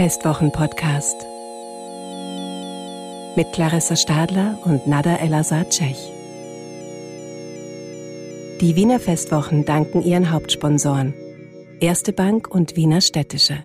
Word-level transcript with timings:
Festwochen-Podcast 0.00 1.26
mit 3.36 3.52
Clarissa 3.52 3.96
Stadler 3.96 4.58
und 4.64 4.86
Nada 4.86 5.16
El-Azad-Cech. 5.16 5.98
Die 8.62 8.76
Wiener 8.76 8.98
Festwochen 8.98 9.66
danken 9.66 10.00
ihren 10.00 10.30
Hauptsponsoren 10.30 11.12
Erste 11.80 12.14
Bank 12.14 12.48
und 12.48 12.76
Wiener 12.76 13.02
Städtische. 13.02 13.62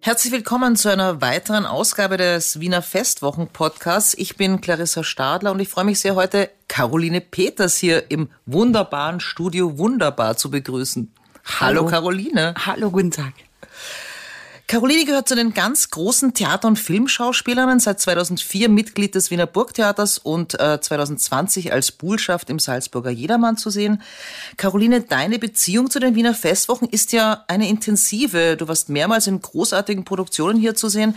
Herzlich 0.00 0.32
willkommen 0.32 0.74
zu 0.74 0.88
einer 0.88 1.20
weiteren 1.20 1.64
Ausgabe 1.64 2.16
des 2.16 2.58
Wiener 2.58 2.82
Festwochen 2.82 3.46
Podcasts. 3.46 4.14
Ich 4.14 4.36
bin 4.36 4.60
Clarissa 4.60 5.04
Stadler 5.04 5.52
und 5.52 5.60
ich 5.60 5.68
freue 5.68 5.84
mich 5.84 6.00
sehr, 6.00 6.16
heute 6.16 6.50
Caroline 6.66 7.20
Peters 7.20 7.76
hier 7.76 8.10
im 8.10 8.30
wunderbaren 8.46 9.20
Studio 9.20 9.78
Wunderbar 9.78 10.36
zu 10.36 10.50
begrüßen. 10.50 11.14
Hallo, 11.60 11.82
Hallo 11.82 11.86
Caroline. 11.86 12.54
Hallo, 12.66 12.90
guten 12.90 13.12
Tag. 13.12 13.34
Caroline 14.70 15.04
gehört 15.04 15.26
zu 15.26 15.34
den 15.34 15.52
ganz 15.52 15.90
großen 15.90 16.32
Theater- 16.32 16.68
und 16.68 16.78
Filmschauspielerinnen, 16.78 17.80
seit 17.80 17.98
2004 17.98 18.68
Mitglied 18.68 19.16
des 19.16 19.32
Wiener 19.32 19.48
Burgtheaters 19.48 20.18
und 20.18 20.60
äh, 20.60 20.80
2020 20.80 21.72
als 21.72 21.90
Buhlschaft 21.90 22.48
im 22.50 22.60
Salzburger 22.60 23.10
Jedermann 23.10 23.56
zu 23.56 23.68
sehen. 23.70 24.00
Caroline, 24.56 25.00
deine 25.00 25.40
Beziehung 25.40 25.90
zu 25.90 25.98
den 25.98 26.14
Wiener 26.14 26.34
Festwochen 26.34 26.88
ist 26.88 27.10
ja 27.10 27.44
eine 27.48 27.68
intensive. 27.68 28.56
Du 28.56 28.68
warst 28.68 28.90
mehrmals 28.90 29.26
in 29.26 29.40
großartigen 29.40 30.04
Produktionen 30.04 30.60
hier 30.60 30.76
zu 30.76 30.88
sehen. 30.88 31.16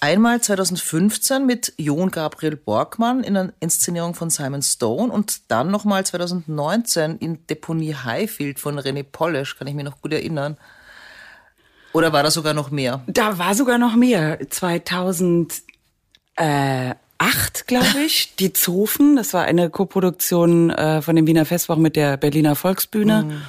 Einmal 0.00 0.42
2015 0.42 1.46
mit 1.46 1.72
John 1.78 2.10
Gabriel 2.10 2.56
Borgmann 2.56 3.24
in 3.24 3.38
einer 3.38 3.54
Inszenierung 3.60 4.14
von 4.14 4.28
Simon 4.28 4.60
Stone 4.60 5.10
und 5.10 5.50
dann 5.50 5.70
nochmal 5.70 6.04
2019 6.04 7.16
in 7.16 7.46
Deponie 7.46 7.94
Highfield 7.94 8.60
von 8.60 8.78
René 8.78 9.02
Polish, 9.02 9.56
kann 9.56 9.66
ich 9.66 9.74
mich 9.74 9.86
noch 9.86 10.02
gut 10.02 10.12
erinnern. 10.12 10.58
Oder 11.92 12.12
war 12.12 12.22
da 12.22 12.30
sogar 12.30 12.54
noch 12.54 12.70
mehr? 12.70 13.02
Da 13.06 13.38
war 13.38 13.54
sogar 13.54 13.78
noch 13.78 13.94
mehr. 13.94 14.38
2008, 14.48 15.66
glaube 17.66 18.00
ich, 18.06 18.34
die 18.38 18.52
Zofen. 18.52 19.16
Das 19.16 19.34
war 19.34 19.44
eine 19.44 19.70
Koproduktion 19.70 20.70
äh, 20.70 21.02
von 21.02 21.16
den 21.16 21.26
Wiener 21.26 21.44
Festwochen 21.44 21.82
mit 21.82 21.96
der 21.96 22.16
Berliner 22.16 22.56
Volksbühne. 22.56 23.24
Mhm 23.24 23.42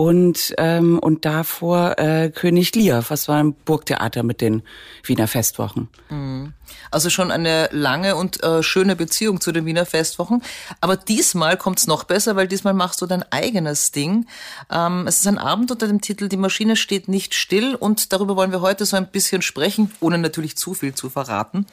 und 0.00 0.54
ähm, 0.56 0.98
und 0.98 1.26
davor 1.26 1.98
äh, 1.98 2.30
König 2.30 2.74
Lear, 2.74 3.04
was 3.08 3.28
war 3.28 3.42
ein 3.42 3.52
Burgtheater 3.52 4.22
mit 4.22 4.40
den 4.40 4.62
Wiener 5.04 5.26
Festwochen. 5.26 5.88
Mhm. 6.08 6.54
Also 6.90 7.10
schon 7.10 7.30
eine 7.30 7.68
lange 7.72 8.16
und 8.16 8.42
äh, 8.42 8.62
schöne 8.62 8.96
Beziehung 8.96 9.40
zu 9.40 9.52
den 9.52 9.66
Wiener 9.66 9.86
Festwochen. 9.86 10.42
Aber 10.80 10.96
diesmal 10.96 11.56
kommt's 11.56 11.86
noch 11.86 12.04
besser, 12.04 12.36
weil 12.36 12.48
diesmal 12.48 12.74
machst 12.74 13.00
du 13.02 13.06
dein 13.06 13.24
eigenes 13.30 13.92
Ding. 13.92 14.26
Ähm, 14.70 15.06
es 15.06 15.18
ist 15.18 15.26
ein 15.26 15.38
Abend 15.38 15.70
unter 15.70 15.86
dem 15.86 16.00
Titel 16.00 16.28
Die 16.28 16.36
Maschine 16.36 16.76
steht 16.76 17.08
nicht 17.08 17.34
still 17.34 17.74
und 17.74 18.12
darüber 18.12 18.36
wollen 18.36 18.52
wir 18.52 18.60
heute 18.60 18.86
so 18.86 18.96
ein 18.96 19.06
bisschen 19.08 19.42
sprechen, 19.42 19.92
ohne 20.00 20.18
natürlich 20.18 20.56
zu 20.56 20.74
viel 20.74 20.94
zu 20.94 21.10
verraten. 21.10 21.66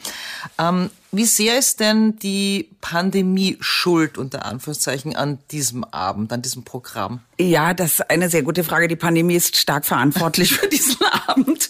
Ähm, 0.58 0.90
wie 1.12 1.26
sehr 1.26 1.58
ist 1.58 1.80
denn 1.80 2.20
die 2.20 2.70
Pandemie 2.82 3.58
schuld, 3.62 4.18
unter 4.18 4.46
Anführungszeichen, 4.46 5.16
an 5.16 5.40
diesem 5.52 5.86
Abend, 5.86 6.34
an 6.34 6.42
diesem 6.42 6.64
Programm? 6.64 7.22
Ja, 7.40 7.74
das 7.74 7.94
ist 7.94 8.10
eine 8.10 8.30
sehr 8.30 8.44
gute 8.44 8.66
Frage. 8.66 8.90
Die 8.90 8.98
Pandemie 8.98 9.36
ist 9.36 9.56
stark 9.56 9.86
verantwortlich 9.86 10.54
für 10.54 10.68
diesen 10.68 10.98
Abend, 11.28 11.70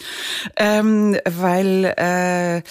ähm, 0.55 1.17
weil 1.23 1.86
äh, 1.98 2.64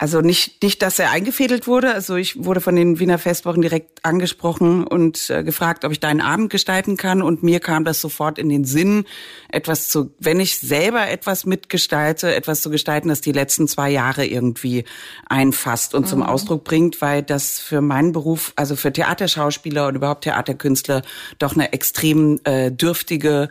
also 0.00 0.22
nicht, 0.22 0.62
nicht, 0.62 0.80
dass 0.80 0.98
er 0.98 1.10
eingefädelt 1.10 1.66
wurde. 1.66 1.92
Also 1.92 2.16
ich 2.16 2.42
wurde 2.42 2.62
von 2.62 2.74
den 2.74 2.98
Wiener 3.00 3.18
Festwochen 3.18 3.60
direkt 3.60 4.02
angesprochen 4.02 4.82
und 4.82 5.28
äh, 5.28 5.44
gefragt, 5.44 5.84
ob 5.84 5.92
ich 5.92 6.00
da 6.00 6.08
einen 6.08 6.22
Abend 6.22 6.48
gestalten 6.48 6.96
kann. 6.96 7.20
Und 7.20 7.42
mir 7.42 7.60
kam 7.60 7.84
das 7.84 8.00
sofort 8.00 8.38
in 8.38 8.48
den 8.48 8.64
Sinn, 8.64 9.04
etwas 9.50 9.90
zu, 9.90 10.14
wenn 10.18 10.40
ich 10.40 10.58
selber 10.58 11.10
etwas 11.10 11.44
mitgestalte, 11.44 12.34
etwas 12.34 12.62
zu 12.62 12.70
gestalten, 12.70 13.10
das 13.10 13.20
die 13.20 13.32
letzten 13.32 13.68
zwei 13.68 13.90
Jahre 13.90 14.24
irgendwie 14.24 14.86
einfasst 15.28 15.94
und 15.94 16.06
mhm. 16.06 16.08
zum 16.08 16.22
Ausdruck 16.22 16.64
bringt, 16.64 17.02
weil 17.02 17.22
das 17.22 17.60
für 17.60 17.82
meinen 17.82 18.12
Beruf, 18.12 18.54
also 18.56 18.76
für 18.76 18.94
Theaterschauspieler 18.94 19.88
und 19.88 19.96
überhaupt 19.96 20.24
Theaterkünstler, 20.24 21.02
doch 21.38 21.52
eine 21.52 21.74
extrem 21.74 22.40
äh, 22.44 22.72
dürftige 22.72 23.50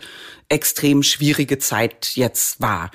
extrem 0.52 1.04
schwierige 1.04 1.59
Zeit 1.59 2.14
jetzt 2.16 2.59
war 2.59 2.90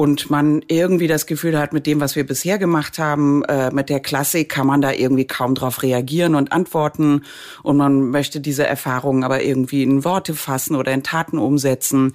und 0.00 0.30
man 0.30 0.62
irgendwie 0.66 1.08
das 1.08 1.26
Gefühl 1.26 1.58
hat, 1.58 1.74
mit 1.74 1.86
dem, 1.86 2.00
was 2.00 2.16
wir 2.16 2.24
bisher 2.24 2.56
gemacht 2.56 2.98
haben, 2.98 3.44
äh, 3.44 3.70
mit 3.70 3.90
der 3.90 4.00
Klassik 4.00 4.48
kann 4.48 4.66
man 4.66 4.80
da 4.80 4.92
irgendwie 4.92 5.26
kaum 5.26 5.54
drauf 5.54 5.82
reagieren 5.82 6.34
und 6.36 6.52
antworten 6.52 7.24
und 7.62 7.76
man 7.76 8.08
möchte 8.08 8.40
diese 8.40 8.66
Erfahrungen 8.66 9.24
aber 9.24 9.42
irgendwie 9.42 9.82
in 9.82 10.02
Worte 10.02 10.32
fassen 10.32 10.74
oder 10.74 10.90
in 10.92 11.02
Taten 11.02 11.36
umsetzen. 11.36 12.14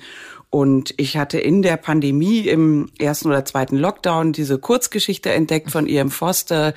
Und 0.56 0.94
ich 0.96 1.18
hatte 1.18 1.38
in 1.38 1.64
der 1.64 1.76
Pandemie 1.76 2.48
im 2.48 2.88
ersten 2.98 3.28
oder 3.28 3.44
zweiten 3.44 3.76
Lockdown 3.76 4.32
diese 4.32 4.58
Kurzgeschichte 4.58 5.34
entdeckt 5.34 5.70
von 5.70 5.86
E.M. 5.86 6.10
Foster, 6.10 6.74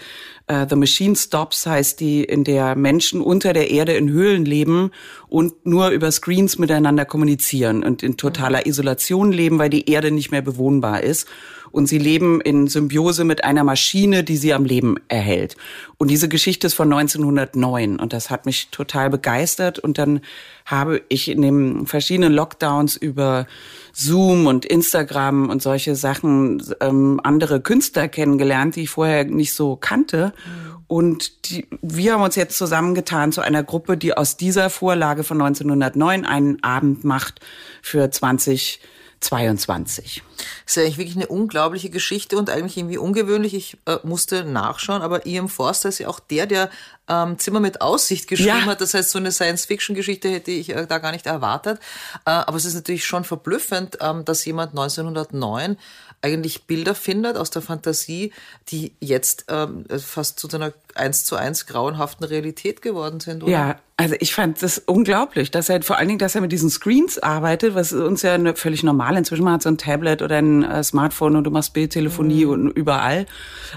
Uh, 0.51 0.65
The 0.67 0.77
Machine 0.77 1.15
Stops 1.15 1.67
heißt 1.67 2.01
die, 2.01 2.25
in 2.25 2.43
der 2.43 2.75
Menschen 2.75 3.21
unter 3.21 3.53
der 3.53 3.71
Erde 3.71 3.93
in 3.93 4.09
Höhlen 4.09 4.47
leben 4.47 4.93
und 5.29 5.67
nur 5.67 5.91
über 5.91 6.11
Screens 6.11 6.59
miteinander 6.59 7.05
kommunizieren 7.05 7.85
und 7.85 8.03
in 8.03 8.17
totaler 8.17 8.65
Isolation 8.65 9.31
leben, 9.31 9.59
weil 9.59 9.69
die 9.69 9.91
Erde 9.91 10.11
nicht 10.11 10.31
mehr 10.31 10.41
bewohnbar 10.41 11.03
ist. 11.03 11.29
Und 11.71 11.87
sie 11.87 11.99
leben 11.99 12.41
in 12.41 12.67
Symbiose 12.67 13.25
mit 13.25 13.45
einer 13.45 13.65
Maschine, 13.65 14.25
die 14.25 14.37
sie 14.37 14.55
am 14.55 14.65
Leben 14.65 14.97
erhält. 15.09 15.57
Und 15.97 16.11
diese 16.11 16.29
Geschichte 16.29 16.67
ist 16.67 16.75
von 16.75 16.93
1909 16.93 17.99
und 17.99 18.13
das 18.13 18.31
hat 18.31 18.47
mich 18.47 18.69
total 18.71 19.11
begeistert. 19.11 19.79
Und 19.79 19.99
dann 19.99 20.21
habe 20.65 21.03
ich 21.09 21.29
in 21.29 21.43
den 21.43 21.87
verschiedenen 21.87 22.33
Lockdowns 22.33 22.97
über 22.97 23.47
Zoom 23.93 24.47
und 24.47 24.65
Instagram 24.65 25.49
und 25.49 25.63
solche 25.63 25.97
Sachen 25.97 26.63
ähm, 26.81 27.21
andere 27.25 27.61
Künstler 27.61 28.09
kennengelernt, 28.09 28.77
die 28.77 28.83
ich 28.83 28.91
vorher 28.91 29.25
nicht 29.25 29.53
so 29.53 29.77
kannte. 29.77 30.33
Mhm. 30.45 30.69
Und 30.87 31.51
die, 31.51 31.67
wir 31.83 32.15
haben 32.15 32.23
uns 32.23 32.35
jetzt 32.35 32.57
zusammengetan 32.57 33.31
zu 33.31 33.43
einer 33.43 33.63
Gruppe, 33.63 33.97
die 33.97 34.17
aus 34.17 34.37
dieser 34.37 34.71
Vorlage 34.71 35.23
von 35.23 35.41
1909 35.41 36.25
einen 36.25 36.63
Abend 36.63 37.05
macht 37.05 37.41
für 37.83 38.11
20 38.11 38.81
22. 39.21 40.23
Das 40.65 40.77
ist 40.77 40.83
eigentlich 40.83 40.99
wirklich 40.99 41.17
eine 41.17 41.27
unglaubliche 41.27 41.91
Geschichte 41.91 42.37
und 42.37 42.51
eigentlich 42.51 42.77
irgendwie 42.77 42.99
ungewöhnlich. 42.99 43.55
Ich 43.55 43.79
äh, 43.87 43.99
musste 44.03 44.45
nachschauen, 44.45 45.03
aber 45.03 45.27
Ian 45.27 45.49
Forster 45.49 45.89
ist 45.89 45.99
ja 45.99 46.09
auch 46.09 46.21
der, 46.21 46.47
der 46.47 46.71
ähm, 47.09 47.39
Zimmer 47.39 47.61
mit 47.61 47.81
Aussicht 47.81 48.29
geschrieben 48.29 48.49
ja. 48.49 48.67
hat. 48.67 48.81
Das 48.81 48.95
heißt, 48.95 49.11
so 49.11 49.19
eine 49.19 49.33
Science-Fiction-Geschichte 49.33 50.29
hätte 50.29 50.51
ich 50.51 50.71
äh, 50.71 50.87
da 50.87 50.99
gar 50.99 51.13
nicht 51.13 51.27
erwartet. 51.27 51.81
Äh, 52.25 52.31
aber 52.31 52.57
es 52.57 52.65
ist 52.65 52.75
natürlich 52.75 53.05
schon 53.05 53.25
verblüffend, 53.25 53.99
ähm, 54.01 54.25
dass 54.25 54.45
jemand 54.45 54.71
1909 54.71 55.77
eigentlich 56.23 56.65
Bilder 56.65 56.95
findet 56.95 57.37
aus 57.37 57.51
der 57.51 57.63
Fantasie, 57.63 58.33
die 58.69 58.93
jetzt 59.01 59.47
ähm, 59.49 59.85
fast 59.99 60.41
zu 60.41 60.49
einer 60.49 60.73
eins 60.95 61.25
zu 61.25 61.37
eins 61.37 61.67
grauenhaften 61.67 62.27
Realität 62.27 62.83
geworden 62.83 63.21
sind, 63.21 63.43
oder? 63.43 63.53
Ja, 63.53 63.77
also 64.01 64.15
ich 64.21 64.33
fand 64.33 64.63
das 64.63 64.79
unglaublich, 64.79 65.51
dass 65.51 65.69
er 65.69 65.83
vor 65.83 65.99
allen 65.99 66.07
Dingen, 66.07 66.21
dass 66.21 66.37
er 66.37 66.41
mit 66.41 66.53
diesen 66.53 66.71
Screens 66.71 67.19
arbeitet, 67.19 67.75
was 67.75 67.93
uns 67.93 68.23
ja 68.23 68.39
völlig 68.55 68.85
normal 68.85 69.17
inzwischen 69.17 69.43
man 69.43 69.55
hat 69.55 69.63
so 69.63 69.71
ein 69.71 69.77
Tablet 69.77 70.23
oder 70.23 70.37
ein 70.37 70.63
äh, 70.63 70.85
Smartphone 70.85 71.35
und 71.35 71.43
du 71.43 71.51
machst 71.51 71.73
Bildtelefonie 71.73 72.45
mhm. 72.45 72.51
und 72.53 72.69
überall. 72.69 73.27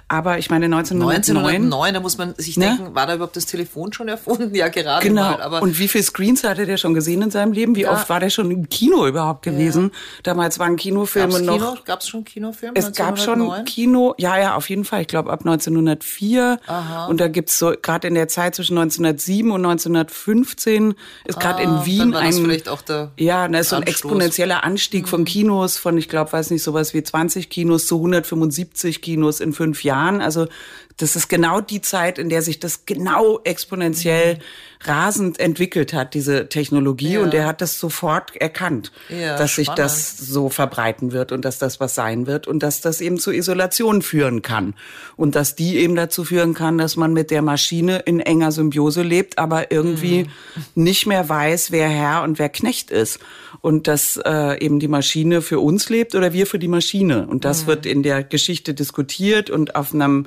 Aber 0.08 0.38
ich 0.38 0.52
meine 0.52 0.66
1909, 0.66 1.16
1909 1.16 1.94
da 1.96 2.00
muss 2.02 2.20
man 2.20 2.36
sich 2.36 2.56
ne? 2.58 2.66
denken, 2.66 2.94
war 2.94 3.08
da 3.08 3.16
überhaupt 3.16 3.36
das 3.36 3.48
Telefon 3.48 3.94
schon 3.94 4.08
erfunden? 4.08 4.54
Ja, 4.62 4.68
gerade 4.68 5.08
genau. 5.08 5.32
mal. 5.32 5.42
Aber 5.42 5.62
und 5.64 5.80
wie 5.80 5.88
viele 5.88 6.04
Screens 6.04 6.44
hatte 6.44 6.68
der 6.68 6.78
schon 6.78 6.94
gesehen 6.94 7.24
in 7.24 7.32
seinem 7.32 7.52
Leben? 7.52 7.76
Wie 7.76 7.82
ja. 7.82 7.94
oft 7.94 8.08
war 8.10 8.20
der 8.20 8.30
schon 8.30 8.52
im 8.52 8.70
Kino 8.70 9.08
überhaupt 9.08 9.42
gewesen? 9.42 9.86
Ja. 9.92 10.00
Damals 10.24 10.60
waren 10.60 10.76
Kinofilme 10.76 11.30
Gab's 11.30 11.46
noch. 11.46 11.54
Kino? 11.54 11.78
Gab 11.86 12.02
es 12.02 12.08
schon 12.08 12.26
Kinofilme? 12.32 12.74
Es 12.78 12.88
1909? 12.88 12.96
gab 12.96 13.20
schon 13.20 13.66
Kino, 13.66 14.16
ja, 14.18 14.40
ja, 14.40 14.56
auf 14.56 14.70
jeden 14.70 14.86
Fall. 14.86 15.02
Ich 15.02 15.08
glaube 15.08 15.32
ab 15.32 15.42
1904. 15.42 16.60
Aha. 16.66 17.08
Und 17.08 17.20
da 17.20 17.28
gibt's 17.28 17.60
so 17.60 17.74
gerade 17.82 18.08
in 18.08 18.14
der 18.14 18.28
Zeit 18.28 18.56
zwischen 18.56 18.78
1907 18.78 19.52
und 19.52 19.66
1915 19.66 20.96
ist 21.26 21.40
gerade 21.40 21.60
ah, 21.60 21.64
in 21.64 21.86
Wien 21.86 22.16
ein 22.16 22.34
vielleicht 22.34 22.70
auch 22.70 22.82
der 22.82 23.12
ja, 23.18 23.48
ne, 23.48 23.64
so 23.64 23.76
ein 23.76 23.84
exponentieller 23.84 24.64
Anstieg 24.64 25.04
mhm. 25.04 25.08
von 25.08 25.26
Kinos 25.26 25.78
von 25.78 25.98
ich 25.98 26.08
glaube, 26.08 26.32
weiß 26.32 26.52
nicht 26.52 26.64
sowas 26.64 26.94
wie 26.94 27.04
20 27.04 27.50
Kinos 27.50 27.88
zu 27.88 27.98
175 27.98 29.02
Kinos 29.02 29.40
in 29.40 29.54
fünf 29.54 29.84
Jahren. 29.84 30.22
Also 30.22 30.48
das 30.98 31.16
ist 31.16 31.30
genau 31.30 31.62
die 31.62 31.82
Zeit, 31.82 32.18
in 32.18 32.30
der 32.30 32.42
sich 32.42 32.60
das 32.60 32.86
genau 32.86 33.40
exponentiell 33.44 34.40
rasend 34.84 35.40
entwickelt 35.40 35.94
hat, 35.94 36.14
diese 36.14 36.50
Technologie. 36.50 37.14
Ja. 37.14 37.22
Und 37.22 37.34
er 37.34 37.46
hat 37.46 37.62
das 37.62 37.80
sofort 37.80 38.36
erkannt, 38.36 38.92
ja, 39.10 39.38
dass 39.38 39.56
sich 39.56 39.70
das 39.70 40.18
so 40.18 40.50
verbreiten 40.50 41.12
wird 41.12 41.32
und 41.32 41.46
dass 41.46 41.60
das 41.60 41.80
was 41.80 41.96
sein 41.96 42.26
wird 42.28 42.48
und 42.48 42.64
dass 42.64 42.82
das 42.82 43.02
eben 43.02 43.20
zu 43.20 43.32
Isolation 43.32 44.02
führen 44.02 44.42
kann. 44.42 44.74
Und 45.16 45.36
dass 45.36 45.56
die 45.56 45.78
eben 45.78 45.96
dazu 45.96 46.24
führen 46.24 46.54
kann, 46.54 46.78
dass 46.78 46.96
man 46.96 47.14
mit 47.14 47.32
der 47.32 47.42
Maschine 47.42 48.00
in 48.00 48.20
enger 48.20 48.52
Symbiose 48.52 49.04
lebt, 49.04 49.38
aber 49.38 49.72
irgendwie 49.72 50.24
mhm. 50.24 50.84
nicht 50.84 51.06
mehr 51.06 51.30
weiß, 51.30 51.72
wer 51.72 51.90
Herr 51.90 52.24
und 52.24 52.40
wer 52.40 52.50
Knecht 52.50 52.92
ist. 52.92 53.20
Und 53.62 53.88
dass 53.88 54.20
äh, 54.26 54.64
eben 54.64 54.80
die 54.80 54.88
Maschine 54.88 55.44
für 55.44 55.60
uns 55.60 55.90
lebt 55.90 56.16
oder 56.16 56.34
wir 56.34 56.48
für 56.48 56.58
die 56.58 56.68
Maschine. 56.68 57.28
Und 57.28 57.46
das 57.46 57.64
mhm. 57.64 57.68
wird 57.68 57.86
in 57.86 58.02
der 58.02 58.24
Geschichte 58.24 58.74
diskutiert 58.74 59.52
und 59.52 59.76
auf 59.76 59.94
einem 59.94 60.26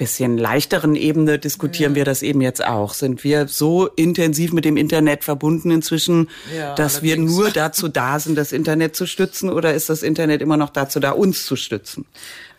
bisschen 0.00 0.38
leichteren 0.38 0.96
Ebene 0.96 1.38
diskutieren 1.38 1.92
ja. 1.92 1.96
wir 1.96 2.04
das 2.06 2.22
eben 2.22 2.40
jetzt 2.40 2.64
auch. 2.64 2.94
Sind 2.94 3.22
wir 3.22 3.46
so 3.48 3.86
intensiv 3.86 4.52
mit 4.52 4.64
dem 4.64 4.78
Internet 4.78 5.24
verbunden 5.24 5.70
inzwischen, 5.70 6.30
ja, 6.56 6.74
dass 6.74 6.96
allerdings. 6.96 7.30
wir 7.30 7.36
nur 7.36 7.50
dazu 7.50 7.88
da 7.88 8.18
sind, 8.18 8.36
das 8.36 8.52
Internet 8.52 8.96
zu 8.96 9.06
stützen 9.06 9.50
oder 9.50 9.74
ist 9.74 9.90
das 9.90 10.02
Internet 10.02 10.40
immer 10.40 10.56
noch 10.56 10.70
dazu 10.70 11.00
da, 11.00 11.10
uns 11.10 11.44
zu 11.44 11.54
stützen? 11.54 12.06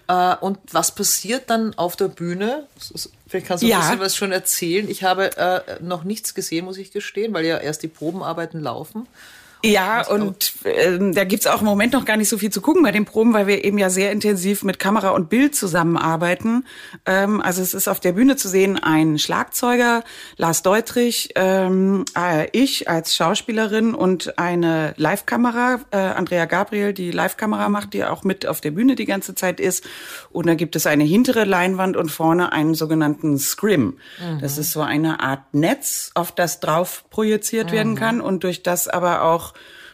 Äh, 0.07 0.35
und 0.39 0.59
was 0.71 0.93
passiert 0.93 1.49
dann 1.49 1.73
auf 1.77 1.95
der 1.95 2.09
Bühne? 2.09 2.67
Vielleicht 3.27 3.47
kannst 3.47 3.63
du 3.63 3.67
ja. 3.67 3.77
ein 3.77 3.81
bisschen 3.85 3.99
was 4.01 4.15
schon 4.15 4.31
erzählen. 4.31 4.87
Ich 4.87 5.03
habe 5.03 5.35
äh, 5.35 5.61
noch 5.81 6.03
nichts 6.03 6.35
gesehen, 6.35 6.65
muss 6.65 6.77
ich 6.77 6.91
gestehen, 6.91 7.33
weil 7.33 7.45
ja 7.45 7.57
erst 7.57 7.81
die 7.81 7.87
Probenarbeiten 7.87 8.61
laufen. 8.61 9.07
Ja, 9.63 10.07
und 10.07 10.53
äh, 10.63 10.97
da 11.13 11.23
gibt's 11.23 11.45
auch 11.45 11.61
im 11.61 11.67
Moment 11.67 11.93
noch 11.93 12.05
gar 12.05 12.17
nicht 12.17 12.29
so 12.29 12.37
viel 12.37 12.49
zu 12.49 12.61
gucken 12.61 12.81
bei 12.81 12.91
den 12.91 13.05
Proben, 13.05 13.33
weil 13.33 13.45
wir 13.45 13.63
eben 13.63 13.77
ja 13.77 13.89
sehr 13.89 14.11
intensiv 14.11 14.63
mit 14.63 14.79
Kamera 14.79 15.09
und 15.09 15.29
Bild 15.29 15.55
zusammenarbeiten. 15.55 16.65
Ähm, 17.05 17.41
also 17.41 17.61
es 17.61 17.73
ist 17.73 17.87
auf 17.87 17.99
der 17.99 18.13
Bühne 18.13 18.35
zu 18.35 18.47
sehen 18.47 18.79
ein 18.81 19.19
Schlagzeuger, 19.19 20.03
Lars 20.37 20.63
Deutrich, 20.63 21.29
ähm, 21.35 22.05
äh, 22.17 22.47
ich 22.53 22.89
als 22.89 23.15
Schauspielerin 23.15 23.93
und 23.93 24.39
eine 24.39 24.93
Live-Kamera, 24.97 25.81
äh, 25.91 25.97
Andrea 25.97 26.45
Gabriel, 26.45 26.93
die 26.93 27.11
Live-Kamera 27.11 27.69
macht, 27.69 27.93
die 27.93 28.03
auch 28.03 28.23
mit 28.23 28.47
auf 28.47 28.61
der 28.61 28.71
Bühne 28.71 28.95
die 28.95 29.05
ganze 29.05 29.35
Zeit 29.35 29.59
ist. 29.59 29.87
Und 30.31 30.47
da 30.47 30.55
gibt 30.55 30.75
es 30.75 30.87
eine 30.87 31.03
hintere 31.03 31.45
Leinwand 31.45 31.97
und 31.97 32.11
vorne 32.11 32.51
einen 32.51 32.73
sogenannten 32.73 33.37
Scrim. 33.37 33.97
Mhm. 34.19 34.39
Das 34.41 34.57
ist 34.57 34.71
so 34.71 34.81
eine 34.81 35.19
Art 35.19 35.53
Netz, 35.53 36.11
auf 36.15 36.31
das 36.31 36.59
drauf 36.59 37.05
projiziert 37.11 37.67
mhm. 37.67 37.75
werden 37.75 37.95
kann 37.95 38.21
und 38.21 38.43
durch 38.43 38.63
das 38.63 38.87
aber 38.87 39.23
auch 39.23 39.50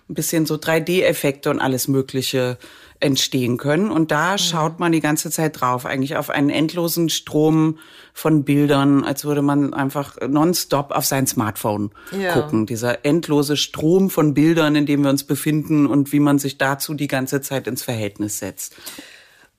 ein 0.09 0.13
bisschen 0.13 0.45
so 0.45 0.55
3D-Effekte 0.55 1.49
und 1.49 1.59
alles 1.59 1.87
Mögliche 1.87 2.57
entstehen 2.99 3.57
können. 3.57 3.91
Und 3.91 4.11
da 4.11 4.33
mhm. 4.33 4.37
schaut 4.37 4.79
man 4.79 4.91
die 4.91 5.01
ganze 5.01 5.29
Zeit 5.29 5.59
drauf, 5.59 5.85
eigentlich 5.85 6.15
auf 6.15 6.29
einen 6.29 6.49
endlosen 6.49 7.09
Strom 7.09 7.77
von 8.13 8.43
Bildern, 8.43 9.03
als 9.03 9.25
würde 9.25 9.41
man 9.41 9.73
einfach 9.73 10.15
nonstop 10.27 10.91
auf 10.91 11.05
sein 11.05 11.27
Smartphone 11.27 11.91
ja. 12.19 12.33
gucken. 12.33 12.65
Dieser 12.65 13.05
endlose 13.05 13.57
Strom 13.57 14.09
von 14.09 14.33
Bildern, 14.33 14.75
in 14.75 14.85
dem 14.85 15.03
wir 15.03 15.09
uns 15.09 15.23
befinden 15.23 15.85
und 15.85 16.11
wie 16.11 16.19
man 16.19 16.39
sich 16.39 16.57
dazu 16.57 16.93
die 16.93 17.07
ganze 17.07 17.41
Zeit 17.41 17.67
ins 17.67 17.83
Verhältnis 17.83 18.39
setzt. 18.39 18.75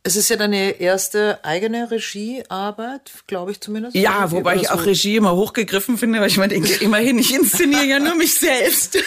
Es 0.08 0.16
ist 0.16 0.30
ja 0.30 0.36
deine 0.36 0.80
erste 0.80 1.38
eigene 1.42 1.90
Regiearbeit, 1.90 3.12
glaube 3.26 3.50
ich 3.50 3.60
zumindest. 3.60 3.94
Ja, 3.94 4.30
wobei 4.30 4.56
ich 4.56 4.68
so. 4.68 4.74
auch 4.74 4.86
Regie 4.86 5.16
immer 5.16 5.36
hochgegriffen 5.36 5.98
finde, 5.98 6.18
weil 6.18 6.28
ich 6.28 6.36
denke, 6.36 6.82
immerhin, 6.82 7.18
ich 7.18 7.34
inszeniere 7.34 7.84
ja 7.84 7.98
nur 7.98 8.14
mich 8.14 8.34
selbst. 8.34 8.96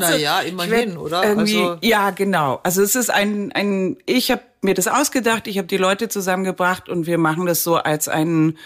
Naja, 0.00 0.38
also, 0.38 0.48
immerhin, 0.48 0.96
oder? 0.96 1.20
Also 1.20 1.78
ja, 1.82 2.10
genau. 2.10 2.58
Also 2.64 2.82
es 2.82 2.96
ist 2.96 3.10
ein, 3.10 3.52
ein 3.52 3.96
ich 4.06 4.32
habe 4.32 4.42
mir 4.60 4.74
das 4.74 4.88
ausgedacht, 4.88 5.46
ich 5.46 5.56
habe 5.56 5.68
die 5.68 5.76
Leute 5.76 6.08
zusammengebracht 6.08 6.88
und 6.88 7.06
wir 7.06 7.18
machen 7.18 7.46
das 7.46 7.62
so 7.62 7.76
als 7.76 8.08
einen 8.08 8.58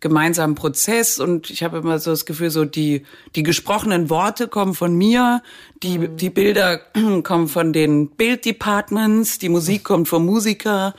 gemeinsamen 0.00 0.56
Prozess 0.56 1.20
und 1.20 1.50
ich 1.50 1.62
habe 1.62 1.78
immer 1.78 2.00
so 2.00 2.10
das 2.10 2.26
Gefühl, 2.26 2.50
so 2.50 2.64
die, 2.64 3.04
die 3.36 3.42
gesprochenen 3.44 4.10
Worte 4.10 4.48
kommen 4.48 4.74
von 4.74 4.94
mir, 4.94 5.42
die, 5.84 5.98
mhm. 5.98 6.16
die 6.16 6.30
Bilder 6.30 6.80
kommen 7.22 7.46
von 7.46 7.72
den 7.72 8.10
Bilddepartments, 8.10 9.38
die 9.38 9.48
Musik 9.48 9.84
kommt 9.84 10.08
vom 10.08 10.26
Musiker 10.26 10.94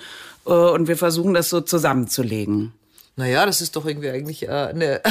und 0.54 0.88
wir 0.88 0.98
versuchen 0.98 1.34
das 1.34 1.50
so 1.50 1.62
zusammenzulegen. 1.62 2.74
Naja, 3.20 3.46
das 3.46 3.60
ist 3.60 3.76
doch 3.76 3.86
irgendwie 3.86 4.10
eigentlich 4.10 4.44
äh, 4.48 4.52
eine 4.52 5.02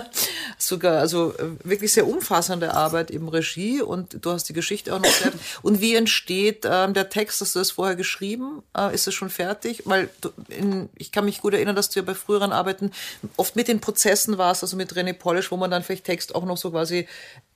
sogar 0.58 1.00
also 1.00 1.34
äh, 1.34 1.44
wirklich 1.64 1.92
sehr 1.92 2.06
umfassende 2.06 2.72
Arbeit 2.72 3.10
im 3.10 3.26
Regie 3.26 3.82
und 3.82 4.24
du 4.24 4.30
hast 4.30 4.48
die 4.48 4.52
Geschichte 4.52 4.94
auch 4.94 5.00
noch 5.00 5.10
fertig. 5.10 5.40
Und 5.62 5.80
wie 5.80 5.96
entsteht 5.96 6.64
ähm, 6.64 6.94
der 6.94 7.08
Text? 7.08 7.40
Hast 7.40 7.56
du 7.56 7.58
das 7.58 7.72
vorher 7.72 7.96
geschrieben? 7.96 8.62
Äh, 8.76 8.94
ist 8.94 9.08
es 9.08 9.14
schon 9.14 9.30
fertig? 9.30 9.82
Weil 9.84 10.08
du, 10.20 10.30
in, 10.48 10.88
ich 10.94 11.10
kann 11.10 11.24
mich 11.24 11.40
gut 11.40 11.54
erinnern, 11.54 11.74
dass 11.74 11.90
du 11.90 11.98
ja 11.98 12.06
bei 12.06 12.14
früheren 12.14 12.52
Arbeiten 12.52 12.92
oft 13.36 13.56
mit 13.56 13.66
den 13.66 13.80
Prozessen 13.80 14.38
warst, 14.38 14.62
also 14.62 14.76
mit 14.76 14.92
René 14.92 15.12
Polish, 15.12 15.50
wo 15.50 15.56
man 15.56 15.70
dann 15.70 15.82
vielleicht 15.82 16.04
Text 16.04 16.36
auch 16.36 16.44
noch 16.44 16.56
so 16.56 16.70
quasi 16.70 17.08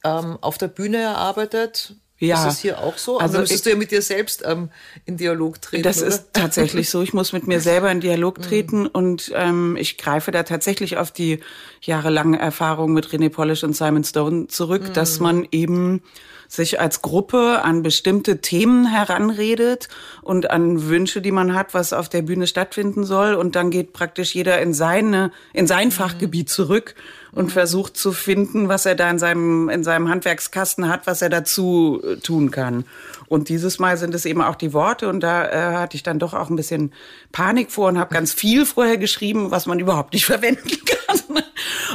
ähm, 0.02 0.38
auf 0.40 0.58
der 0.58 0.68
Bühne 0.68 0.98
erarbeitet 0.98 1.94
ja. 2.20 2.36
Ist 2.36 2.44
das 2.44 2.58
hier 2.60 2.78
auch 2.78 2.98
so? 2.98 3.18
Also, 3.18 3.38
also 3.38 3.38
müsstest 3.40 3.66
du 3.66 3.70
ja 3.70 3.76
mit 3.76 3.90
dir 3.90 4.02
selbst 4.02 4.42
ähm, 4.44 4.68
in 5.06 5.16
Dialog 5.16 5.60
treten. 5.62 5.82
Das 5.82 5.98
oder? 5.98 6.08
ist 6.08 6.28
tatsächlich 6.34 6.90
so. 6.90 7.00
Ich 7.00 7.14
muss 7.14 7.32
mit 7.32 7.46
mir 7.46 7.60
selber 7.60 7.90
in 7.90 8.00
Dialog 8.00 8.38
mhm. 8.38 8.42
treten 8.42 8.86
und 8.86 9.32
ähm, 9.34 9.76
ich 9.78 9.96
greife 9.96 10.30
da 10.30 10.42
tatsächlich 10.42 10.98
auf 10.98 11.10
die 11.10 11.40
jahrelange 11.80 12.38
Erfahrung 12.38 12.92
mit 12.92 13.08
René 13.08 13.30
Polish 13.30 13.64
und 13.64 13.74
Simon 13.74 14.04
Stone 14.04 14.48
zurück, 14.48 14.88
mhm. 14.88 14.92
dass 14.92 15.18
man 15.18 15.48
eben 15.50 16.02
sich 16.46 16.80
als 16.80 17.00
Gruppe 17.00 17.62
an 17.62 17.82
bestimmte 17.82 18.40
Themen 18.40 18.84
heranredet 18.84 19.88
und 20.20 20.50
an 20.50 20.88
Wünsche, 20.88 21.22
die 21.22 21.30
man 21.30 21.54
hat, 21.54 21.74
was 21.74 21.92
auf 21.92 22.08
der 22.08 22.22
Bühne 22.22 22.48
stattfinden 22.48 23.04
soll. 23.04 23.34
Und 23.34 23.54
dann 23.54 23.70
geht 23.70 23.92
praktisch 23.92 24.34
jeder 24.34 24.60
in 24.60 24.74
seine, 24.74 25.30
in 25.54 25.68
sein 25.68 25.86
mhm. 25.88 25.92
Fachgebiet 25.92 26.50
zurück 26.50 26.96
und 27.32 27.46
mhm. 27.46 27.50
versucht 27.50 27.96
zu 27.96 28.12
finden, 28.12 28.68
was 28.68 28.86
er 28.86 28.94
da 28.94 29.10
in 29.10 29.18
seinem, 29.18 29.68
in 29.68 29.84
seinem 29.84 30.08
Handwerkskasten 30.08 30.88
hat, 30.88 31.06
was 31.06 31.22
er 31.22 31.28
dazu 31.28 32.02
äh, 32.04 32.16
tun 32.16 32.50
kann. 32.50 32.84
Und 33.28 33.48
dieses 33.48 33.78
Mal 33.78 33.96
sind 33.96 34.14
es 34.14 34.24
eben 34.24 34.42
auch 34.42 34.56
die 34.56 34.72
Worte 34.72 35.08
und 35.08 35.20
da 35.20 35.46
äh, 35.48 35.76
hatte 35.76 35.96
ich 35.96 36.02
dann 36.02 36.18
doch 36.18 36.34
auch 36.34 36.50
ein 36.50 36.56
bisschen 36.56 36.92
Panik 37.32 37.70
vor 37.70 37.88
und 37.88 37.98
habe 37.98 38.12
ganz 38.12 38.32
viel 38.32 38.66
vorher 38.66 38.98
geschrieben, 38.98 39.50
was 39.50 39.66
man 39.66 39.78
überhaupt 39.78 40.12
nicht 40.14 40.26
verwenden 40.26 40.70
kann. 40.84 41.42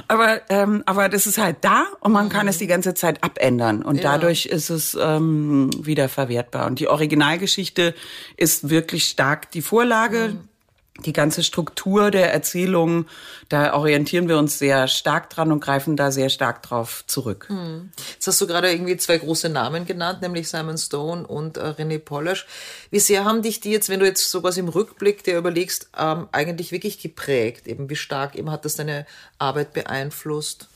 aber, 0.08 0.42
ähm, 0.50 0.84
aber 0.86 1.10
das 1.10 1.28
ist 1.28 1.38
halt 1.38 1.58
da 1.62 1.86
und 2.00 2.12
man 2.12 2.30
kann 2.30 2.48
es 2.48 2.58
die 2.58 2.68
ganze 2.68 2.94
Zeit 2.94 3.24
abändern 3.24 3.82
und 3.82 3.98
ja. 3.98 4.04
dadurch 4.04 4.46
ist 4.46 4.70
es 4.70 4.98
ähm, 5.00 5.70
wieder 5.78 6.10
verwertbar. 6.10 6.68
Und 6.68 6.80
die 6.80 6.88
Originalgeschichte 6.88 7.94
ist 8.38 8.70
wirklich 8.70 9.06
stark 9.06 9.52
die 9.52 9.62
Vorlage. 9.62 10.34
Mhm 10.34 10.55
die 11.00 11.14
ganze 11.14 11.44
Struktur 11.44 12.10
der 12.10 12.32
Erzählung, 12.34 13.06
da 13.50 13.74
orientieren 13.74 14.30
wir 14.30 14.38
uns 14.38 14.58
sehr 14.58 14.88
stark 14.88 15.30
dran 15.30 15.52
und 15.52 15.60
greifen 15.60 15.98
da 15.98 16.10
sehr 16.10 16.30
stark 16.30 16.64
drauf 16.64 17.04
zurück. 17.06 17.48
Hm. 17.50 17.92
Jetzt 18.14 18.28
hast 18.28 18.40
du 18.40 18.48
gerade 18.48 18.72
irgendwie 18.72 18.96
zwei 18.96 19.18
große 19.18 19.50
Namen 19.50 19.86
genannt, 19.86 20.22
nämlich 20.22 20.48
Simon 20.48 20.78
Stone 20.78 21.28
und 21.28 21.58
äh, 21.58 21.62
René 21.62 22.00
Polish. 22.00 22.46
Wie 22.92 23.00
sehr 23.00 23.26
haben 23.26 23.42
dich 23.42 23.60
die 23.60 23.72
jetzt, 23.72 23.90
wenn 23.90 24.00
du 24.00 24.06
jetzt 24.06 24.32
sowas 24.32 24.56
im 24.56 24.70
Rückblick 24.70 25.24
dir 25.24 25.38
überlegst, 25.38 25.90
ähm, 25.98 26.30
eigentlich 26.32 26.72
wirklich 26.72 27.00
geprägt? 27.00 27.68
Eben 27.68 27.90
wie 27.90 27.98
stark 27.98 28.36
eben 28.36 28.50
hat 28.50 28.64
das 28.64 28.76
deine 28.76 29.06
Arbeit 29.38 29.74
beeinflusst? 29.74 30.70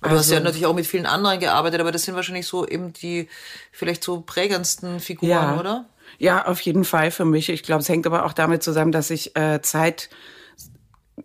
Also, 0.00 0.14
du 0.14 0.18
hast 0.18 0.30
ja 0.30 0.36
also 0.36 0.44
natürlich 0.44 0.66
auch 0.66 0.74
mit 0.74 0.86
vielen 0.86 1.06
anderen 1.06 1.38
gearbeitet, 1.38 1.80
aber 1.80 1.92
das 1.92 2.02
sind 2.02 2.16
wahrscheinlich 2.16 2.46
so 2.46 2.66
eben 2.66 2.92
die 2.94 3.28
vielleicht 3.70 4.02
so 4.02 4.22
prägendsten 4.22 4.98
Figuren, 4.98 5.30
ja. 5.30 5.60
oder? 5.60 5.84
Ja, 6.18 6.46
auf 6.46 6.60
jeden 6.60 6.84
Fall 6.84 7.10
für 7.10 7.24
mich. 7.24 7.48
Ich 7.48 7.62
glaube, 7.62 7.82
es 7.82 7.88
hängt 7.88 8.06
aber 8.06 8.24
auch 8.24 8.32
damit 8.32 8.62
zusammen, 8.62 8.92
dass 8.92 9.10
ich 9.10 9.36
äh, 9.36 9.60
Zeit 9.62 10.10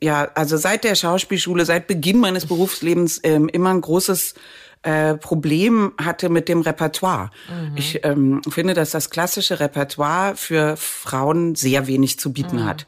ja, 0.01 0.29
also 0.35 0.57
seit 0.57 0.83
der 0.83 0.95
Schauspielschule, 0.95 1.65
seit 1.65 1.87
Beginn 1.87 2.19
meines 2.19 2.45
Berufslebens 2.45 3.19
ähm, 3.23 3.47
immer 3.47 3.69
ein 3.71 3.81
großes 3.81 4.35
äh, 4.83 5.15
Problem 5.15 5.93
hatte 5.99 6.29
mit 6.29 6.49
dem 6.49 6.61
Repertoire. 6.61 7.31
Mhm. 7.49 7.77
Ich 7.77 8.03
ähm, 8.03 8.41
finde, 8.49 8.73
dass 8.73 8.91
das 8.91 9.09
klassische 9.09 9.59
Repertoire 9.59 10.35
für 10.35 10.77
Frauen 10.77 11.55
sehr 11.55 11.87
wenig 11.87 12.19
zu 12.19 12.31
bieten 12.31 12.57
mhm. 12.57 12.65
hat. 12.65 12.85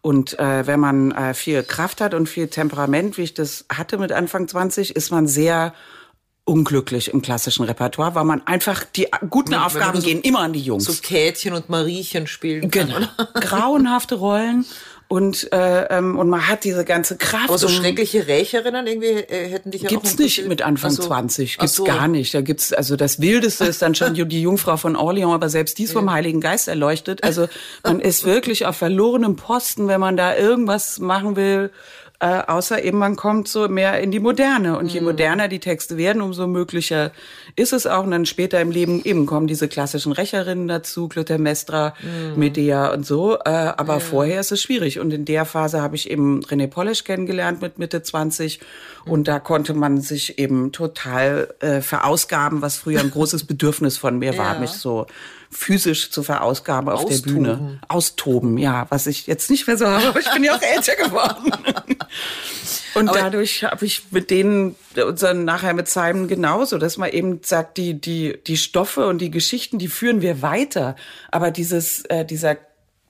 Und 0.00 0.38
äh, 0.38 0.66
wenn 0.66 0.80
man 0.80 1.12
äh, 1.12 1.34
viel 1.34 1.62
Kraft 1.62 2.00
hat 2.00 2.14
und 2.14 2.28
viel 2.28 2.48
Temperament, 2.48 3.18
wie 3.18 3.22
ich 3.22 3.34
das 3.34 3.66
hatte 3.72 3.98
mit 3.98 4.12
Anfang 4.12 4.48
20, 4.48 4.96
ist 4.96 5.10
man 5.10 5.26
sehr 5.26 5.74
unglücklich 6.48 7.12
im 7.12 7.22
klassischen 7.22 7.64
Repertoire, 7.64 8.14
weil 8.14 8.24
man 8.24 8.46
einfach 8.46 8.84
die 8.84 9.08
guten 9.28 9.52
Wenn 9.52 9.58
Aufgaben 9.58 10.00
so, 10.00 10.06
gehen 10.06 10.22
immer 10.22 10.40
an 10.40 10.52
die 10.52 10.60
Jungs. 10.60 10.84
So 10.84 10.94
Kätchen 11.00 11.52
und 11.52 11.68
Mariechen 11.68 12.26
spielen 12.26 12.70
kann. 12.70 12.88
Genau. 12.88 13.06
Grauenhafte 13.34 14.16
Rollen. 14.16 14.64
Und, 15.10 15.50
äh, 15.54 15.84
ähm, 15.84 16.18
und 16.18 16.28
man 16.28 16.48
hat 16.48 16.64
diese 16.64 16.84
ganze 16.84 17.16
Kraft. 17.16 17.48
Aber 17.48 17.56
so 17.56 17.68
schreckliche 17.68 18.26
Rächerinnen 18.26 18.86
irgendwie 18.86 19.06
äh, 19.06 19.48
hätten 19.48 19.70
dich 19.70 19.80
ja 19.80 19.88
Gibt's 19.88 20.14
auch 20.14 20.18
nicht 20.18 20.46
mit 20.46 20.60
Anfang 20.60 20.90
so. 20.90 21.02
20. 21.02 21.56
Gibt's 21.56 21.76
so. 21.76 21.84
gar 21.84 22.08
nicht. 22.08 22.34
Da 22.34 22.42
gibt's, 22.42 22.74
also 22.74 22.94
das 22.94 23.18
Wildeste 23.18 23.64
ist 23.64 23.80
dann 23.80 23.94
schon 23.94 24.12
die 24.12 24.42
Jungfrau 24.42 24.76
von 24.76 24.96
Orleans, 24.96 25.32
aber 25.32 25.48
selbst 25.48 25.78
dies 25.78 25.92
vom 25.92 26.12
Heiligen 26.12 26.42
Geist 26.42 26.68
erleuchtet. 26.68 27.24
Also 27.24 27.48
man 27.84 28.00
ist 28.00 28.24
wirklich 28.24 28.66
auf 28.66 28.76
verlorenem 28.76 29.36
Posten, 29.36 29.88
wenn 29.88 30.00
man 30.00 30.18
da 30.18 30.36
irgendwas 30.36 30.98
machen 30.98 31.36
will, 31.36 31.70
äh, 32.20 32.42
außer 32.48 32.82
eben 32.82 32.98
man 32.98 33.14
kommt 33.14 33.46
so 33.46 33.68
mehr 33.68 34.00
in 34.00 34.10
die 34.10 34.18
Moderne. 34.18 34.76
Und 34.76 34.92
je 34.92 35.00
mhm. 35.00 35.06
moderner 35.06 35.46
die 35.46 35.60
Texte 35.60 35.96
werden, 35.96 36.20
umso 36.20 36.48
möglicher 36.48 37.12
ist 37.54 37.72
es 37.72 37.86
auch. 37.86 38.02
Und 38.02 38.10
dann 38.10 38.26
später 38.26 38.60
im 38.60 38.72
Leben 38.72 39.04
eben 39.04 39.24
kommen 39.24 39.46
diese 39.46 39.68
klassischen 39.68 40.10
Rächerinnen 40.10 40.66
dazu, 40.66 41.06
Clytemnestra, 41.06 41.94
mhm. 42.02 42.38
Medea 42.38 42.92
und 42.92 43.06
so. 43.06 43.36
Äh, 43.36 43.50
aber 43.50 43.94
ja. 43.94 44.00
vorher 44.00 44.40
ist 44.40 44.50
es 44.50 44.60
schwierig. 44.60 44.98
Und 44.98 45.12
in 45.12 45.26
der 45.26 45.44
Phase 45.44 45.80
habe 45.80 45.94
ich 45.94 46.10
eben 46.10 46.40
René 46.40 46.66
Polish 46.66 47.04
kennengelernt 47.04 47.62
mit 47.62 47.78
Mitte 47.78 48.02
20. 48.02 48.60
Mhm. 49.06 49.12
Und 49.12 49.28
da 49.28 49.38
konnte 49.38 49.74
man 49.74 50.00
sich 50.00 50.40
eben 50.40 50.72
total 50.72 51.54
äh, 51.60 51.80
verausgaben, 51.80 52.62
was 52.62 52.78
früher 52.78 52.98
ein 53.00 53.12
großes 53.12 53.44
Bedürfnis 53.44 53.96
von 53.96 54.18
mir 54.18 54.36
war, 54.36 54.58
mich 54.58 54.70
so 54.70 55.06
physisch 55.50 56.10
zu 56.10 56.22
verausgaben 56.22 56.88
auf 56.88 57.04
Austoben. 57.04 57.44
der 57.44 57.54
Bühne. 57.54 57.80
Austoben, 57.88 58.58
ja, 58.58 58.86
was 58.90 59.06
ich 59.06 59.26
jetzt 59.26 59.50
nicht 59.50 59.66
mehr 59.66 59.76
so 59.76 59.86
habe, 59.86 60.08
aber 60.08 60.20
ich 60.20 60.30
bin 60.32 60.44
ja 60.44 60.56
auch 60.56 60.62
älter 60.76 60.96
geworden. 60.96 61.52
Und 62.94 63.08
aber 63.08 63.18
dadurch 63.18 63.64
habe 63.64 63.86
ich 63.86 64.10
mit 64.10 64.30
denen, 64.30 64.76
unseren 64.96 65.44
nachher 65.44 65.74
mit 65.74 65.88
Simon 65.88 66.28
genauso, 66.28 66.78
dass 66.78 66.96
man 66.96 67.10
eben 67.10 67.40
sagt, 67.42 67.76
die, 67.76 68.00
die, 68.00 68.38
die 68.46 68.56
Stoffe 68.56 69.06
und 69.06 69.18
die 69.18 69.30
Geschichten, 69.30 69.78
die 69.78 69.88
führen 69.88 70.20
wir 70.20 70.42
weiter. 70.42 70.96
Aber 71.30 71.50
dieses, 71.50 72.04
äh, 72.06 72.24
dieser 72.24 72.56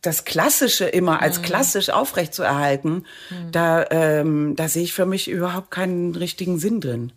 das 0.03 0.25
Klassische 0.25 0.85
immer 0.85 1.21
als 1.23 1.39
mhm. 1.39 1.43
klassisch 1.43 1.91
aufrechtzuerhalten, 1.91 3.05
mhm. 3.31 3.53
da, 3.53 3.85
ähm, 3.91 4.55
da 4.57 4.69
sehe 4.69 4.85
ich 4.85 4.93
für 4.93 5.07
mich 5.07 5.29
überhaupt 5.29 5.71
keinen 5.71 6.15
richtigen 6.15 6.59
Sinn 6.59 6.81
drin. 6.81 7.13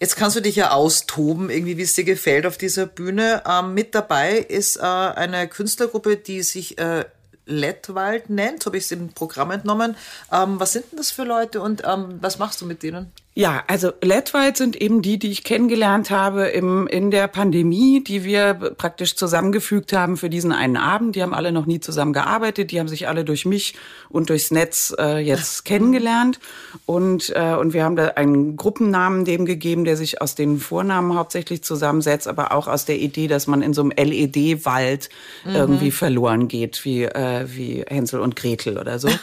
Jetzt 0.00 0.16
kannst 0.16 0.34
du 0.34 0.40
dich 0.40 0.56
ja 0.56 0.70
austoben, 0.70 1.50
irgendwie 1.50 1.76
wie 1.76 1.82
es 1.82 1.94
dir 1.94 2.04
gefällt 2.04 2.46
auf 2.46 2.56
dieser 2.56 2.86
Bühne. 2.86 3.42
Ähm, 3.46 3.74
mit 3.74 3.94
dabei 3.94 4.38
ist 4.38 4.78
äh, 4.78 4.80
eine 4.80 5.46
Künstlergruppe, 5.46 6.16
die 6.16 6.42
sich 6.42 6.78
äh, 6.78 7.04
Lettwald 7.44 8.30
nennt, 8.30 8.64
habe 8.64 8.78
ich 8.78 8.84
es 8.84 8.92
im 8.92 9.10
Programm 9.10 9.50
entnommen. 9.50 9.96
Ähm, 10.32 10.58
was 10.58 10.72
sind 10.72 10.86
denn 10.90 10.96
das 10.96 11.10
für 11.10 11.24
Leute 11.24 11.60
und 11.60 11.82
ähm, 11.84 12.18
was 12.22 12.38
machst 12.38 12.62
du 12.62 12.66
mit 12.66 12.82
denen? 12.82 13.12
Ja, 13.40 13.64
also 13.68 13.92
Letwald 14.02 14.58
sind 14.58 14.76
eben 14.76 15.00
die, 15.00 15.18
die 15.18 15.30
ich 15.30 15.44
kennengelernt 15.44 16.10
habe 16.10 16.48
im, 16.48 16.86
in 16.86 17.10
der 17.10 17.26
Pandemie, 17.26 18.04
die 18.04 18.22
wir 18.22 18.52
praktisch 18.52 19.16
zusammengefügt 19.16 19.94
haben 19.94 20.18
für 20.18 20.28
diesen 20.28 20.52
einen 20.52 20.76
Abend. 20.76 21.16
Die 21.16 21.22
haben 21.22 21.32
alle 21.32 21.50
noch 21.50 21.64
nie 21.64 21.80
zusammen 21.80 22.12
gearbeitet, 22.12 22.70
die 22.70 22.78
haben 22.78 22.86
sich 22.86 23.08
alle 23.08 23.24
durch 23.24 23.46
mich 23.46 23.76
und 24.10 24.28
durchs 24.28 24.50
Netz 24.50 24.94
äh, 24.98 25.20
jetzt 25.20 25.64
kennengelernt. 25.64 26.38
Und, 26.84 27.32
äh, 27.34 27.54
und 27.58 27.72
wir 27.72 27.82
haben 27.82 27.96
da 27.96 28.08
einen 28.08 28.58
Gruppennamen 28.58 29.24
dem 29.24 29.46
gegeben, 29.46 29.86
der 29.86 29.96
sich 29.96 30.20
aus 30.20 30.34
den 30.34 30.58
Vornamen 30.58 31.14
hauptsächlich 31.14 31.64
zusammensetzt, 31.64 32.28
aber 32.28 32.52
auch 32.52 32.68
aus 32.68 32.84
der 32.84 32.98
Idee, 32.98 33.26
dass 33.26 33.46
man 33.46 33.62
in 33.62 33.72
so 33.72 33.80
einem 33.80 33.92
LED-Wald 33.96 35.08
mhm. 35.46 35.54
irgendwie 35.54 35.92
verloren 35.92 36.46
geht, 36.46 36.84
wie, 36.84 37.04
äh, 37.04 37.46
wie 37.46 37.86
Hänsel 37.88 38.20
und 38.20 38.36
Gretel 38.36 38.76
oder 38.76 38.98
so. 38.98 39.08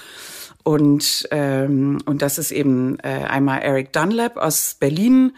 Und, 0.67 1.29
ähm, 1.31 1.99
und 2.03 2.21
das 2.21 2.37
ist 2.37 2.51
eben 2.51 2.99
äh, 2.99 3.23
einmal 3.23 3.61
Eric 3.61 3.93
Dunlap 3.93 4.35
aus 4.35 4.75
Berlin. 4.77 5.31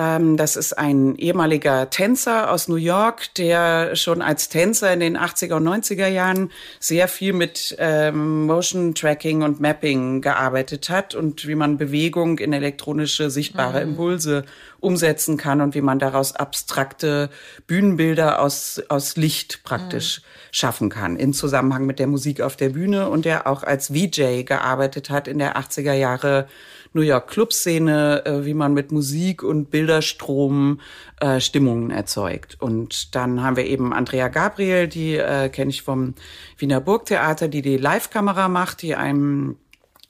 Ähm, 0.00 0.36
das 0.36 0.54
ist 0.54 0.74
ein 0.74 1.16
ehemaliger 1.16 1.90
Tänzer 1.90 2.52
aus 2.52 2.68
New 2.68 2.76
York, 2.76 3.34
der 3.34 3.96
schon 3.96 4.22
als 4.22 4.48
Tänzer 4.48 4.92
in 4.92 5.00
den 5.00 5.18
80er 5.18 5.54
und 5.54 5.66
90er 5.66 6.06
Jahren 6.06 6.52
sehr 6.78 7.08
viel 7.08 7.32
mit 7.32 7.74
ähm, 7.80 8.46
Motion 8.46 8.94
Tracking 8.94 9.42
und 9.42 9.58
Mapping 9.60 10.20
gearbeitet 10.20 10.88
hat 10.88 11.16
und 11.16 11.48
wie 11.48 11.56
man 11.56 11.78
Bewegung 11.78 12.38
in 12.38 12.52
elektronische 12.52 13.28
sichtbare 13.28 13.84
mhm. 13.84 13.90
Impulse 13.90 14.44
umsetzen 14.78 15.36
kann 15.36 15.60
und 15.60 15.74
wie 15.74 15.80
man 15.80 15.98
daraus 15.98 16.36
abstrakte 16.36 17.28
Bühnenbilder 17.66 18.40
aus, 18.40 18.80
aus 18.88 19.16
Licht 19.16 19.64
praktisch 19.64 20.20
mhm. 20.20 20.24
schaffen 20.52 20.90
kann, 20.90 21.16
in 21.16 21.32
Zusammenhang 21.32 21.86
mit 21.86 21.98
der 21.98 22.06
Musik 22.06 22.40
auf 22.40 22.54
der 22.54 22.68
Bühne 22.68 23.08
und 23.08 23.24
der 23.24 23.48
auch 23.48 23.64
als 23.64 23.88
VJ 23.88 24.44
gearbeitet 24.44 25.10
hat 25.10 25.26
in 25.26 25.40
der 25.40 25.56
80er 25.56 25.94
Jahre 25.94 26.46
New 26.92 27.02
York 27.02 27.28
Clubszene, 27.28 28.24
äh, 28.24 28.44
wie 28.44 28.54
man 28.54 28.74
mit 28.74 28.92
Musik 28.92 29.42
und 29.42 29.70
Bilderstrom 29.70 30.80
äh, 31.20 31.40
Stimmungen 31.40 31.90
erzeugt. 31.90 32.56
Und 32.60 33.14
dann 33.14 33.42
haben 33.42 33.56
wir 33.56 33.66
eben 33.66 33.92
Andrea 33.92 34.28
Gabriel, 34.28 34.88
die 34.88 35.16
äh, 35.16 35.48
kenne 35.48 35.70
ich 35.70 35.82
vom 35.82 36.14
Wiener 36.56 36.80
Burgtheater, 36.80 37.48
die 37.48 37.62
die 37.62 37.76
Live-Kamera 37.76 38.48
macht, 38.48 38.82
die 38.82 38.94
einem 38.94 39.56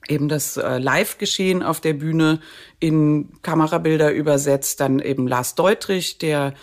eben 0.08 0.28
das 0.28 0.56
äh, 0.56 0.78
Live-Geschehen 0.78 1.62
auf 1.62 1.80
der 1.80 1.94
Bühne 1.94 2.40
in 2.80 3.28
Kamerabilder 3.42 4.12
übersetzt. 4.12 4.80
Dann 4.80 4.98
eben 4.98 5.28
Lars 5.28 5.54
Deutrich, 5.54 6.18
der 6.18 6.54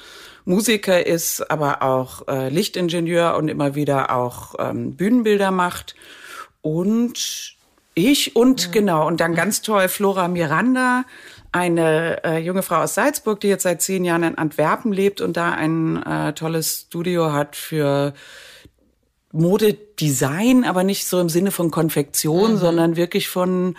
Musiker 0.46 1.06
ist, 1.06 1.50
aber 1.50 1.82
auch 1.82 2.28
äh, 2.28 2.50
Lichtingenieur 2.50 3.36
und 3.36 3.48
immer 3.48 3.76
wieder 3.76 4.16
auch 4.16 4.56
ähm, 4.60 4.96
Bühnenbilder 4.96 5.52
macht. 5.52 5.96
Und 6.62 7.55
ich 7.96 8.36
und 8.36 8.68
mhm. 8.68 8.72
genau, 8.72 9.08
und 9.08 9.20
dann 9.20 9.34
ganz 9.34 9.62
toll 9.62 9.88
Flora 9.88 10.28
Miranda, 10.28 11.06
eine 11.52 12.24
äh, 12.26 12.38
junge 12.40 12.62
Frau 12.62 12.82
aus 12.82 12.96
Salzburg, 12.96 13.40
die 13.40 13.48
jetzt 13.48 13.64
seit 13.64 13.82
zehn 13.82 14.04
Jahren 14.04 14.24
in 14.24 14.38
Antwerpen 14.38 14.92
lebt 14.92 15.22
und 15.22 15.38
da 15.38 15.52
ein 15.52 16.04
äh, 16.04 16.34
tolles 16.34 16.88
Studio 16.88 17.32
hat 17.32 17.56
für 17.56 18.14
Modedesign, 19.32 20.66
aber 20.66 20.84
nicht 20.84 21.08
so 21.08 21.20
im 21.20 21.30
Sinne 21.30 21.52
von 21.52 21.72
Konfektion, 21.72 22.54
mhm. 22.54 22.58
sondern 22.58 22.96
wirklich 22.98 23.30
von 23.30 23.76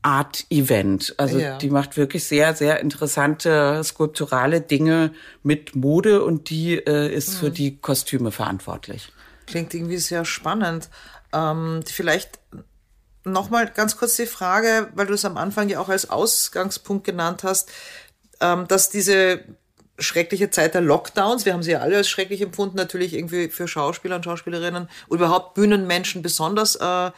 Art 0.00 0.46
Event. 0.50 1.14
Also 1.18 1.38
ja. 1.38 1.58
die 1.58 1.68
macht 1.68 1.96
wirklich 1.96 2.24
sehr, 2.24 2.54
sehr 2.54 2.80
interessante 2.80 3.82
skulpturale 3.82 4.60
Dinge 4.60 5.12
mit 5.42 5.74
Mode 5.74 6.22
und 6.22 6.48
die 6.48 6.74
äh, 6.74 7.12
ist 7.12 7.34
mhm. 7.34 7.38
für 7.38 7.50
die 7.50 7.76
Kostüme 7.78 8.30
verantwortlich. 8.30 9.12
Klingt 9.46 9.74
irgendwie 9.74 9.98
sehr 9.98 10.24
spannend. 10.24 10.88
Ähm, 11.32 11.80
vielleicht 11.84 12.38
nochmal 13.26 13.70
ganz 13.70 13.96
kurz 13.96 14.16
die 14.16 14.26
Frage, 14.26 14.88
weil 14.94 15.06
du 15.06 15.14
es 15.14 15.24
am 15.24 15.36
Anfang 15.36 15.68
ja 15.68 15.80
auch 15.80 15.88
als 15.88 16.08
Ausgangspunkt 16.10 17.04
genannt 17.04 17.44
hast, 17.44 17.70
ähm, 18.40 18.66
dass 18.68 18.90
diese 18.90 19.40
schreckliche 19.98 20.50
Zeit 20.50 20.74
der 20.74 20.82
Lockdowns. 20.82 21.44
Wir 21.44 21.52
haben 21.52 21.62
sie 21.62 21.72
ja 21.72 21.80
alle 21.80 21.96
als 21.96 22.08
schrecklich 22.08 22.42
empfunden, 22.42 22.76
natürlich 22.76 23.14
irgendwie 23.14 23.48
für 23.48 23.66
Schauspieler 23.66 24.16
und 24.16 24.24
Schauspielerinnen 24.24 24.88
und 25.08 25.16
überhaupt 25.16 25.54
Bühnenmenschen 25.54 26.22
besonders 26.22 26.76
äh, 26.76 27.10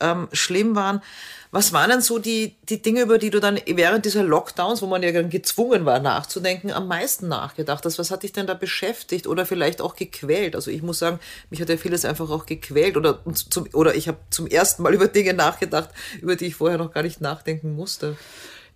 ähm, 0.00 0.28
schlimm 0.32 0.74
waren. 0.76 1.02
Was 1.50 1.72
waren 1.72 1.88
denn 1.88 2.00
so 2.02 2.18
die, 2.18 2.56
die 2.68 2.82
Dinge, 2.82 3.02
über 3.02 3.16
die 3.16 3.30
du 3.30 3.40
dann 3.40 3.58
während 3.66 4.04
dieser 4.04 4.22
Lockdowns, 4.22 4.82
wo 4.82 4.86
man 4.86 5.02
ja 5.02 5.22
gezwungen 5.22 5.86
war 5.86 5.98
nachzudenken, 5.98 6.72
am 6.72 6.88
meisten 6.88 7.26
nachgedacht 7.26 7.86
hast? 7.86 7.98
Was 7.98 8.10
hat 8.10 8.22
dich 8.22 8.32
denn 8.32 8.46
da 8.46 8.52
beschäftigt 8.52 9.26
oder 9.26 9.46
vielleicht 9.46 9.80
auch 9.80 9.96
gequält? 9.96 10.54
Also 10.54 10.70
ich 10.70 10.82
muss 10.82 10.98
sagen, 10.98 11.18
mich 11.48 11.62
hat 11.62 11.70
ja 11.70 11.78
vieles 11.78 12.04
einfach 12.04 12.28
auch 12.28 12.44
gequält 12.44 12.98
oder, 12.98 13.20
zum, 13.32 13.66
oder 13.72 13.94
ich 13.94 14.08
habe 14.08 14.18
zum 14.28 14.46
ersten 14.46 14.82
Mal 14.82 14.92
über 14.98 15.08
Dinge 15.08 15.32
nachgedacht, 15.32 15.88
über 16.20 16.36
die 16.36 16.46
ich 16.46 16.56
vorher 16.56 16.76
noch 16.76 16.92
gar 16.92 17.02
nicht 17.02 17.22
nachdenken 17.22 17.74
musste. 17.74 18.16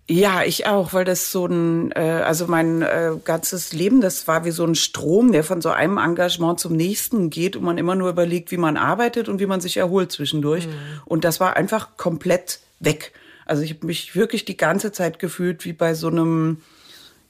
Ja, 0.09 0.43
ich 0.43 0.65
auch, 0.65 0.91
weil 0.91 1.05
das 1.05 1.31
so 1.31 1.45
ein, 1.45 1.91
äh, 1.93 2.23
also 2.25 2.47
mein 2.47 2.81
äh, 2.81 3.11
ganzes 3.23 3.71
Leben, 3.71 4.01
das 4.01 4.27
war 4.27 4.43
wie 4.43 4.51
so 4.51 4.65
ein 4.65 4.75
Strom, 4.75 5.31
der 5.31 5.45
von 5.45 5.61
so 5.61 5.69
einem 5.69 5.97
Engagement 5.97 6.59
zum 6.59 6.75
nächsten 6.75 7.29
geht 7.29 7.55
und 7.55 7.63
man 7.63 7.77
immer 7.77 7.95
nur 7.95 8.09
überlegt, 8.09 8.51
wie 8.51 8.57
man 8.57 8.75
arbeitet 8.75 9.29
und 9.29 9.39
wie 9.39 9.45
man 9.45 9.61
sich 9.61 9.77
erholt 9.77 10.11
zwischendurch. 10.11 10.67
Mhm. 10.67 10.73
Und 11.05 11.23
das 11.23 11.39
war 11.39 11.55
einfach 11.55 11.95
komplett 11.95 12.59
weg. 12.81 13.13
Also 13.45 13.63
ich 13.63 13.71
habe 13.75 13.85
mich 13.85 14.13
wirklich 14.13 14.43
die 14.43 14.57
ganze 14.57 14.91
Zeit 14.91 15.19
gefühlt 15.19 15.63
wie 15.63 15.73
bei 15.73 15.93
so 15.93 16.07
einem 16.07 16.61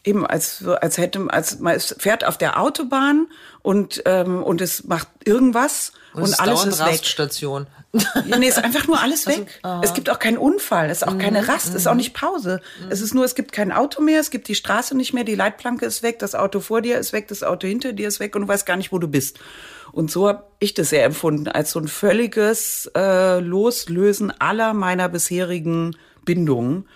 eben 0.03 0.25
als 0.25 0.65
als 0.65 0.97
hätte 0.97 1.27
als 1.29 1.59
man 1.59 1.79
fährt 1.79 2.25
auf 2.25 2.37
der 2.37 2.59
Autobahn 2.59 3.27
und 3.61 4.01
ähm, 4.05 4.43
und 4.43 4.61
es 4.61 4.83
macht 4.83 5.07
irgendwas 5.23 5.93
und, 6.13 6.23
und 6.23 6.39
alles 6.39 6.65
ist 6.65 6.81
Raststation. 6.81 7.63
weg. 7.63 7.71
Ja, 7.93 8.37
nee, 8.39 8.47
ist 8.47 8.63
einfach 8.63 8.87
nur 8.87 8.99
alles 8.99 9.27
also, 9.27 9.41
weg. 9.41 9.59
Also, 9.61 9.83
es 9.83 9.93
gibt 9.93 10.09
auch 10.09 10.17
keinen 10.17 10.37
Unfall, 10.37 10.89
es 10.89 11.03
ist 11.03 11.07
auch 11.07 11.17
keine 11.17 11.47
Rast, 11.47 11.69
es 11.69 11.75
ist 11.75 11.87
auch 11.87 11.91
mhm. 11.91 11.97
nicht 11.97 12.13
Pause. 12.13 12.59
Mhm. 12.83 12.91
Es 12.91 13.01
ist 13.01 13.13
nur, 13.13 13.23
es 13.23 13.35
gibt 13.35 13.51
kein 13.51 13.71
Auto 13.71 14.01
mehr, 14.01 14.19
es 14.19 14.31
gibt 14.31 14.47
die 14.47 14.55
Straße 14.55 14.97
nicht 14.97 15.13
mehr, 15.13 15.23
die 15.23 15.35
Leitplanke 15.35 15.85
ist 15.85 16.01
weg, 16.01 16.19
das 16.19 16.33
Auto 16.33 16.59
vor 16.59 16.81
dir 16.81 16.97
ist 16.97 17.13
weg, 17.13 17.27
das 17.27 17.43
Auto 17.43 17.67
hinter 17.67 17.93
dir 17.93 18.07
ist 18.07 18.19
weg 18.19 18.35
und 18.35 18.43
du 18.43 18.47
weißt 18.47 18.65
gar 18.65 18.77
nicht, 18.77 18.91
wo 18.91 18.97
du 18.97 19.07
bist. 19.07 19.39
Und 19.91 20.09
so 20.09 20.27
habe 20.27 20.43
ich 20.57 20.73
das 20.73 20.89
sehr 20.89 21.05
empfunden, 21.05 21.47
als 21.47 21.71
so 21.71 21.79
ein 21.79 21.87
völliges 21.87 22.89
äh, 22.95 23.39
Loslösen 23.39 24.33
aller 24.39 24.73
meiner 24.73 25.07
bisherigen 25.07 25.95
Bindungen. 26.25 26.87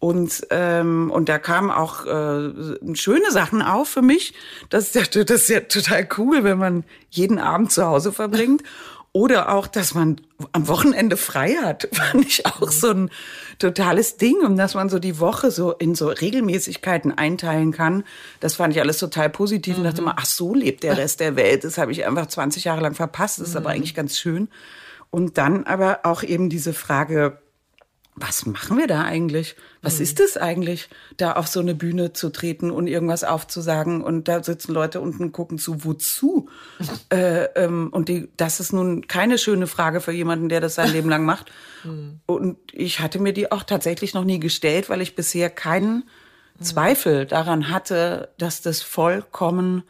Und, 0.00 0.46
ähm, 0.50 1.10
und 1.10 1.28
da 1.28 1.38
kamen 1.38 1.70
auch 1.70 2.06
äh, 2.06 2.94
schöne 2.94 3.32
Sachen 3.32 3.62
auf 3.62 3.88
für 3.88 4.00
mich. 4.00 4.32
Das, 4.70 4.92
das 4.92 5.08
ist 5.14 5.48
ja 5.48 5.60
total 5.60 6.08
cool, 6.16 6.44
wenn 6.44 6.56
man 6.56 6.84
jeden 7.10 7.38
Abend 7.38 7.72
zu 7.72 7.84
Hause 7.84 8.12
verbringt. 8.12 8.62
Oder 9.12 9.54
auch, 9.54 9.66
dass 9.66 9.94
man 9.94 10.20
am 10.52 10.68
Wochenende 10.68 11.16
frei 11.16 11.54
hat, 11.54 11.88
fand 11.92 12.26
ich 12.26 12.46
auch 12.46 12.70
so 12.70 12.90
ein 12.90 13.10
totales 13.58 14.16
Ding, 14.16 14.36
um 14.44 14.56
dass 14.56 14.74
man 14.74 14.88
so 14.88 14.98
die 14.98 15.18
Woche 15.18 15.50
so 15.50 15.72
in 15.72 15.94
so 15.94 16.08
Regelmäßigkeiten 16.08 17.16
einteilen 17.16 17.72
kann. 17.72 18.04
Das 18.40 18.56
fand 18.56 18.74
ich 18.74 18.80
alles 18.80 18.98
total 18.98 19.30
positiv 19.30 19.74
mhm. 19.74 19.80
und 19.80 19.84
dachte 19.84 20.02
immer, 20.02 20.16
ach 20.18 20.26
so 20.26 20.54
lebt 20.54 20.82
der 20.82 20.96
Rest 20.96 21.20
der 21.20 21.36
Welt. 21.36 21.64
Das 21.64 21.78
habe 21.78 21.92
ich 21.92 22.06
einfach 22.06 22.26
20 22.26 22.64
Jahre 22.64 22.82
lang 22.82 22.94
verpasst. 22.94 23.40
Das 23.40 23.48
ist 23.48 23.54
mhm. 23.54 23.60
aber 23.60 23.70
eigentlich 23.70 23.94
ganz 23.94 24.18
schön. 24.18 24.48
Und 25.10 25.38
dann 25.38 25.64
aber 25.64 26.00
auch 26.04 26.22
eben 26.22 26.50
diese 26.50 26.74
Frage, 26.74 27.38
was 28.20 28.46
machen 28.46 28.78
wir 28.78 28.86
da 28.86 29.02
eigentlich? 29.02 29.56
Was 29.82 29.96
mhm. 29.96 30.02
ist 30.02 30.20
es 30.20 30.36
eigentlich, 30.36 30.88
da 31.16 31.32
auf 31.32 31.46
so 31.46 31.60
eine 31.60 31.74
Bühne 31.74 32.12
zu 32.12 32.30
treten 32.30 32.70
und 32.70 32.86
irgendwas 32.86 33.24
aufzusagen 33.24 34.02
und 34.02 34.28
da 34.28 34.42
sitzen 34.42 34.72
Leute 34.72 35.00
unten 35.00 35.24
und 35.24 35.32
gucken 35.32 35.58
zu, 35.58 35.84
wozu? 35.84 36.48
äh, 37.10 37.44
ähm, 37.54 37.88
und 37.92 38.08
die, 38.08 38.28
das 38.36 38.60
ist 38.60 38.72
nun 38.72 39.06
keine 39.06 39.38
schöne 39.38 39.66
Frage 39.66 40.00
für 40.00 40.12
jemanden, 40.12 40.48
der 40.48 40.60
das 40.60 40.74
sein 40.74 40.92
Leben 40.92 41.08
lang 41.08 41.24
macht. 41.24 41.52
Mhm. 41.84 42.18
Und 42.26 42.58
ich 42.72 42.98
hatte 42.98 43.20
mir 43.20 43.32
die 43.32 43.52
auch 43.52 43.62
tatsächlich 43.62 44.12
noch 44.12 44.24
nie 44.24 44.40
gestellt, 44.40 44.88
weil 44.88 45.00
ich 45.00 45.14
bisher 45.14 45.48
keinen 45.48 46.02
mhm. 46.58 46.64
Zweifel 46.64 47.24
daran 47.24 47.70
hatte, 47.70 48.30
dass 48.36 48.62
das 48.62 48.82
vollkommen 48.82 49.84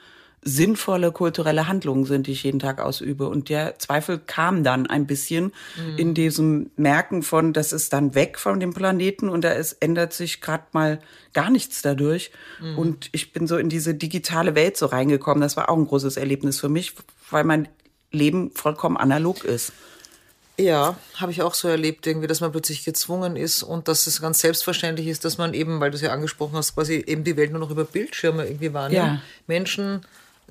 sinnvolle 0.49 1.13
kulturelle 1.13 1.69
Handlungen 1.69 2.05
sind, 2.05 2.27
die 2.27 2.33
ich 2.33 2.43
jeden 2.43 2.59
Tag 2.59 2.81
ausübe. 2.81 3.29
Und 3.29 3.49
der 3.49 3.79
Zweifel 3.79 4.19
kam 4.19 4.65
dann 4.65 4.87
ein 4.87 5.07
bisschen 5.07 5.53
mhm. 5.77 5.99
in 5.99 6.15
diesem 6.15 6.71
Merken 6.77 7.23
von, 7.23 7.53
das 7.53 7.73
ist 7.73 7.93
dann 7.93 8.15
weg 8.15 8.39
von 8.39 8.59
dem 8.59 8.73
Planeten 8.73 9.29
und 9.29 9.43
da 9.43 9.53
ist, 9.53 9.75
ändert 9.81 10.13
sich 10.13 10.41
gerade 10.41 10.65
mal 10.73 11.01
gar 11.35 11.51
nichts 11.51 11.83
dadurch. 11.83 12.31
Mhm. 12.61 12.79
Und 12.79 13.09
ich 13.13 13.33
bin 13.33 13.47
so 13.47 13.57
in 13.59 13.69
diese 13.69 13.95
digitale 13.95 14.55
Welt 14.55 14.77
so 14.77 14.87
reingekommen. 14.87 15.43
Das 15.43 15.57
war 15.57 15.69
auch 15.69 15.77
ein 15.77 15.87
großes 15.87 16.17
Erlebnis 16.17 16.59
für 16.59 16.69
mich, 16.69 16.95
weil 17.31 17.45
mein 17.45 17.69
Leben 18.11 18.51
vollkommen 18.53 18.97
analog 18.97 19.45
ist. 19.45 19.73
Ja, 20.61 20.97
habe 21.15 21.31
ich 21.31 21.43
auch 21.43 21.55
so 21.55 21.69
erlebt, 21.69 22.05
irgendwie, 22.05 22.27
dass 22.27 22.41
man 22.41 22.51
plötzlich 22.51 22.85
gezwungen 22.85 23.37
ist 23.37 23.63
und 23.63 23.87
dass 23.87 24.09
es 24.09 24.21
ganz 24.21 24.41
selbstverständlich 24.41 25.07
ist, 25.07 25.25
dass 25.25 25.39
man 25.39 25.55
eben, 25.55 25.79
weil 25.79 25.93
du 25.93 25.97
es 25.97 26.03
ja 26.03 26.11
angesprochen 26.11 26.57
hast, 26.57 26.75
quasi 26.75 27.05
eben 27.07 27.23
die 27.23 27.37
Welt 27.37 27.53
nur 27.53 27.61
noch 27.61 27.71
über 27.71 27.85
Bildschirme 27.85 28.45
irgendwie 28.45 28.73
wahrnimmt. 28.73 28.97
Ja. 28.97 29.23
Menschen 29.47 30.01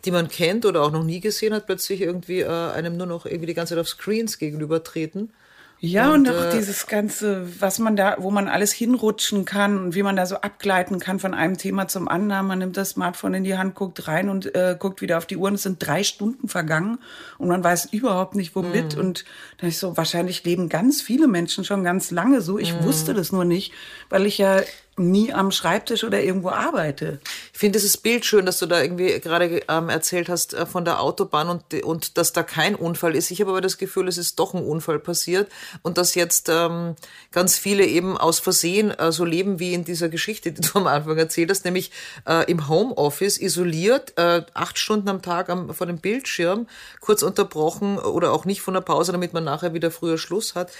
die 0.05 0.11
man 0.11 0.27
kennt 0.27 0.65
oder 0.65 0.83
auch 0.83 0.91
noch 0.91 1.03
nie 1.03 1.19
gesehen 1.19 1.53
hat, 1.53 1.65
plötzlich 1.65 2.01
irgendwie 2.01 2.41
äh, 2.41 2.71
einem 2.71 2.97
nur 2.97 3.07
noch 3.07 3.25
irgendwie 3.25 3.47
die 3.47 3.53
ganze 3.53 3.73
Zeit 3.73 3.81
auf 3.81 3.89
Screens 3.89 4.37
gegenübertreten. 4.37 5.31
Ja, 5.79 6.11
und, 6.11 6.27
und 6.27 6.35
auch 6.35 6.45
äh, 6.45 6.57
dieses 6.57 6.87
ganze, 6.87 7.61
was 7.61 7.77
man 7.77 7.95
da, 7.95 8.15
wo 8.19 8.31
man 8.31 8.47
alles 8.47 8.71
hinrutschen 8.71 9.45
kann 9.45 9.77
und 9.77 9.95
wie 9.95 10.01
man 10.01 10.15
da 10.15 10.25
so 10.25 10.37
abgleiten 10.37 10.99
kann 10.99 11.19
von 11.19 11.35
einem 11.35 11.57
Thema 11.57 11.87
zum 11.87 12.07
anderen. 12.07 12.47
Man 12.47 12.59
nimmt 12.59 12.77
das 12.77 12.91
Smartphone 12.91 13.35
in 13.35 13.43
die 13.43 13.57
Hand, 13.57 13.75
guckt 13.75 14.07
rein 14.07 14.29
und 14.29 14.55
äh, 14.55 14.75
guckt 14.77 15.01
wieder 15.01 15.19
auf 15.19 15.27
die 15.27 15.37
Uhr. 15.37 15.49
Und 15.49 15.53
es 15.53 15.63
sind 15.63 15.85
drei 15.85 16.03
Stunden 16.03 16.47
vergangen 16.47 16.97
und 17.37 17.47
man 17.47 17.63
weiß 17.63 17.89
überhaupt 17.91 18.35
nicht, 18.35 18.55
womit. 18.55 18.95
Mhm. 18.95 19.01
Und 19.01 19.25
da 19.59 19.67
ist 19.67 19.79
so, 19.79 19.95
wahrscheinlich 19.97 20.43
leben 20.43 20.67
ganz 20.67 21.01
viele 21.03 21.27
Menschen 21.27 21.63
schon 21.63 21.83
ganz 21.83 22.09
lange 22.09 22.41
so. 22.41 22.57
Ich 22.57 22.73
mhm. 22.73 22.83
wusste 22.83 23.13
das 23.13 23.31
nur 23.31 23.45
nicht, 23.45 23.71
weil 24.09 24.25
ich 24.25 24.39
ja 24.39 24.61
nie 24.97 25.31
am 25.31 25.51
Schreibtisch 25.51 26.03
oder 26.03 26.21
irgendwo 26.21 26.49
arbeite. 26.49 27.19
Ich 27.53 27.59
finde 27.59 27.77
dieses 27.77 27.97
Bild 27.97 28.25
schön, 28.25 28.45
dass 28.45 28.57
du 28.59 28.65
da 28.65 28.81
irgendwie 28.81 29.19
gerade 29.19 29.61
ähm, 29.67 29.89
erzählt 29.89 30.27
hast 30.27 30.53
äh, 30.53 30.65
von 30.65 30.85
der 30.85 31.01
Autobahn 31.01 31.49
und, 31.49 31.83
und 31.83 32.17
dass 32.17 32.33
da 32.33 32.41
kein 32.41 32.75
Unfall 32.75 33.15
ist. 33.15 33.29
Ich 33.29 33.39
habe 33.39 33.51
aber 33.51 33.61
das 33.61 33.77
Gefühl, 33.77 34.07
es 34.07 34.17
ist 34.17 34.39
doch 34.39 34.55
ein 34.55 34.63
Unfall 34.63 34.97
passiert 34.99 35.51
und 35.83 35.97
dass 35.99 36.15
jetzt 36.15 36.49
ähm, 36.49 36.95
ganz 37.31 37.57
viele 37.57 37.85
eben 37.85 38.17
aus 38.17 38.39
Versehen 38.39 38.89
äh, 38.91 39.11
so 39.11 39.23
leben 39.23 39.59
wie 39.59 39.73
in 39.73 39.83
dieser 39.83 40.09
Geschichte, 40.09 40.51
die 40.51 40.61
du 40.61 40.79
am 40.79 40.87
Anfang 40.87 41.17
erzählt 41.17 41.51
hast, 41.51 41.63
nämlich 41.63 41.91
äh, 42.27 42.49
im 42.49 42.67
Homeoffice 42.67 43.37
isoliert, 43.37 44.17
äh, 44.17 44.41
acht 44.55 44.79
Stunden 44.79 45.09
am 45.09 45.21
Tag 45.21 45.49
am, 45.49 45.73
vor 45.73 45.85
dem 45.85 45.99
Bildschirm, 45.99 46.67
kurz 47.01 47.21
unterbrochen 47.21 47.99
oder 47.99 48.31
auch 48.31 48.45
nicht 48.45 48.61
von 48.61 48.73
der 48.73 48.81
Pause, 48.81 49.11
damit 49.11 49.33
man 49.33 49.43
nachher 49.43 49.73
wieder 49.73 49.91
früher 49.91 50.17
Schluss 50.17 50.55
hat. 50.55 50.71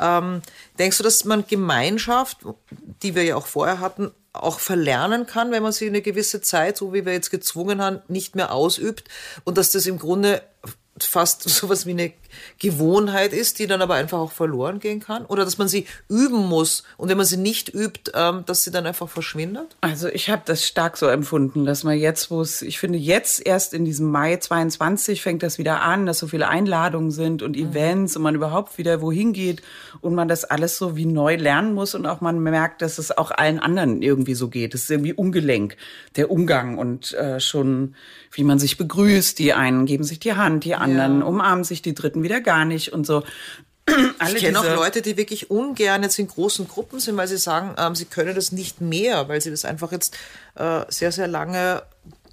Ähm, 0.00 0.42
denkst 0.78 0.98
du, 0.98 1.02
dass 1.02 1.24
man 1.24 1.44
Gemeinschaft, 1.46 2.38
die 3.02 3.14
wir 3.16 3.24
ja 3.24 3.36
auch 3.36 3.48
vorher 3.64 3.80
hatten, 3.80 4.10
auch 4.34 4.60
verlernen 4.60 5.26
kann, 5.26 5.50
wenn 5.50 5.62
man 5.62 5.72
sie 5.72 5.86
eine 5.86 6.02
gewisse 6.02 6.42
Zeit, 6.42 6.76
so 6.76 6.92
wie 6.92 7.06
wir 7.06 7.14
jetzt 7.14 7.30
gezwungen 7.30 7.80
haben, 7.80 8.02
nicht 8.08 8.36
mehr 8.36 8.52
ausübt. 8.52 9.08
Und 9.44 9.56
dass 9.56 9.72
das 9.72 9.86
im 9.86 9.98
Grunde 9.98 10.42
fast 10.98 11.42
sowas 11.48 11.86
wie 11.86 11.90
eine 11.90 12.12
Gewohnheit 12.58 13.32
ist, 13.32 13.58
die 13.58 13.66
dann 13.66 13.82
aber 13.82 13.94
einfach 13.94 14.18
auch 14.18 14.32
verloren 14.32 14.80
gehen 14.80 15.00
kann? 15.00 15.24
Oder 15.26 15.44
dass 15.44 15.58
man 15.58 15.68
sie 15.68 15.86
üben 16.08 16.46
muss 16.48 16.84
und 16.96 17.08
wenn 17.08 17.16
man 17.16 17.26
sie 17.26 17.36
nicht 17.36 17.72
übt, 17.72 18.12
ähm, 18.14 18.44
dass 18.46 18.64
sie 18.64 18.70
dann 18.70 18.86
einfach 18.86 19.08
verschwindet? 19.08 19.76
Also 19.80 20.08
ich 20.08 20.30
habe 20.30 20.42
das 20.44 20.66
stark 20.66 20.96
so 20.96 21.06
empfunden, 21.06 21.64
dass 21.64 21.84
man 21.84 21.98
jetzt, 21.98 22.30
wo 22.30 22.40
es, 22.40 22.62
ich 22.62 22.78
finde 22.78 22.98
jetzt 22.98 23.44
erst 23.44 23.74
in 23.74 23.84
diesem 23.84 24.10
Mai 24.10 24.36
22 24.36 25.22
fängt 25.22 25.42
das 25.42 25.58
wieder 25.58 25.82
an, 25.82 26.06
dass 26.06 26.18
so 26.18 26.26
viele 26.26 26.48
Einladungen 26.48 27.10
sind 27.10 27.42
und 27.42 27.56
mhm. 27.56 27.70
Events 27.70 28.16
und 28.16 28.22
man 28.22 28.34
überhaupt 28.34 28.78
wieder 28.78 29.00
wohin 29.00 29.32
geht 29.32 29.62
und 30.00 30.14
man 30.14 30.28
das 30.28 30.44
alles 30.44 30.76
so 30.76 30.96
wie 30.96 31.06
neu 31.06 31.36
lernen 31.36 31.74
muss 31.74 31.94
und 31.94 32.06
auch 32.06 32.20
man 32.20 32.40
merkt, 32.40 32.82
dass 32.82 32.98
es 32.98 33.16
auch 33.16 33.30
allen 33.30 33.58
anderen 33.58 34.02
irgendwie 34.02 34.34
so 34.34 34.48
geht. 34.48 34.74
Es 34.74 34.84
ist 34.84 34.90
irgendwie 34.90 35.12
ungelenk, 35.12 35.76
der 36.16 36.30
Umgang 36.30 36.78
und 36.78 37.12
äh, 37.14 37.40
schon, 37.40 37.94
wie 38.32 38.44
man 38.44 38.58
sich 38.58 38.76
begrüßt. 38.76 39.38
Die 39.38 39.52
einen 39.52 39.86
geben 39.86 40.04
sich 40.04 40.18
die 40.18 40.34
Hand, 40.34 40.64
die 40.64 40.74
anderen 40.84 41.20
ja. 41.20 41.26
umarmen 41.26 41.64
sich, 41.64 41.82
die 41.82 41.94
dritten 41.94 42.22
wieder 42.22 42.40
gar 42.40 42.64
nicht 42.64 42.92
und 42.92 43.06
so. 43.06 43.22
Alle 44.18 44.36
ich 44.36 44.42
kenne 44.42 44.58
auch 44.58 44.64
Leute, 44.64 45.02
die 45.02 45.16
wirklich 45.16 45.50
ungern 45.50 46.02
jetzt 46.02 46.18
in 46.18 46.28
großen 46.28 46.66
Gruppen 46.68 47.00
sind, 47.00 47.16
weil 47.16 47.28
sie 47.28 47.36
sagen, 47.36 47.74
ähm, 47.78 47.94
sie 47.94 48.06
können 48.06 48.34
das 48.34 48.52
nicht 48.52 48.80
mehr, 48.80 49.28
weil 49.28 49.40
sie 49.40 49.50
das 49.50 49.64
einfach 49.64 49.92
jetzt 49.92 50.16
äh, 50.54 50.84
sehr, 50.88 51.12
sehr 51.12 51.28
lange 51.28 51.82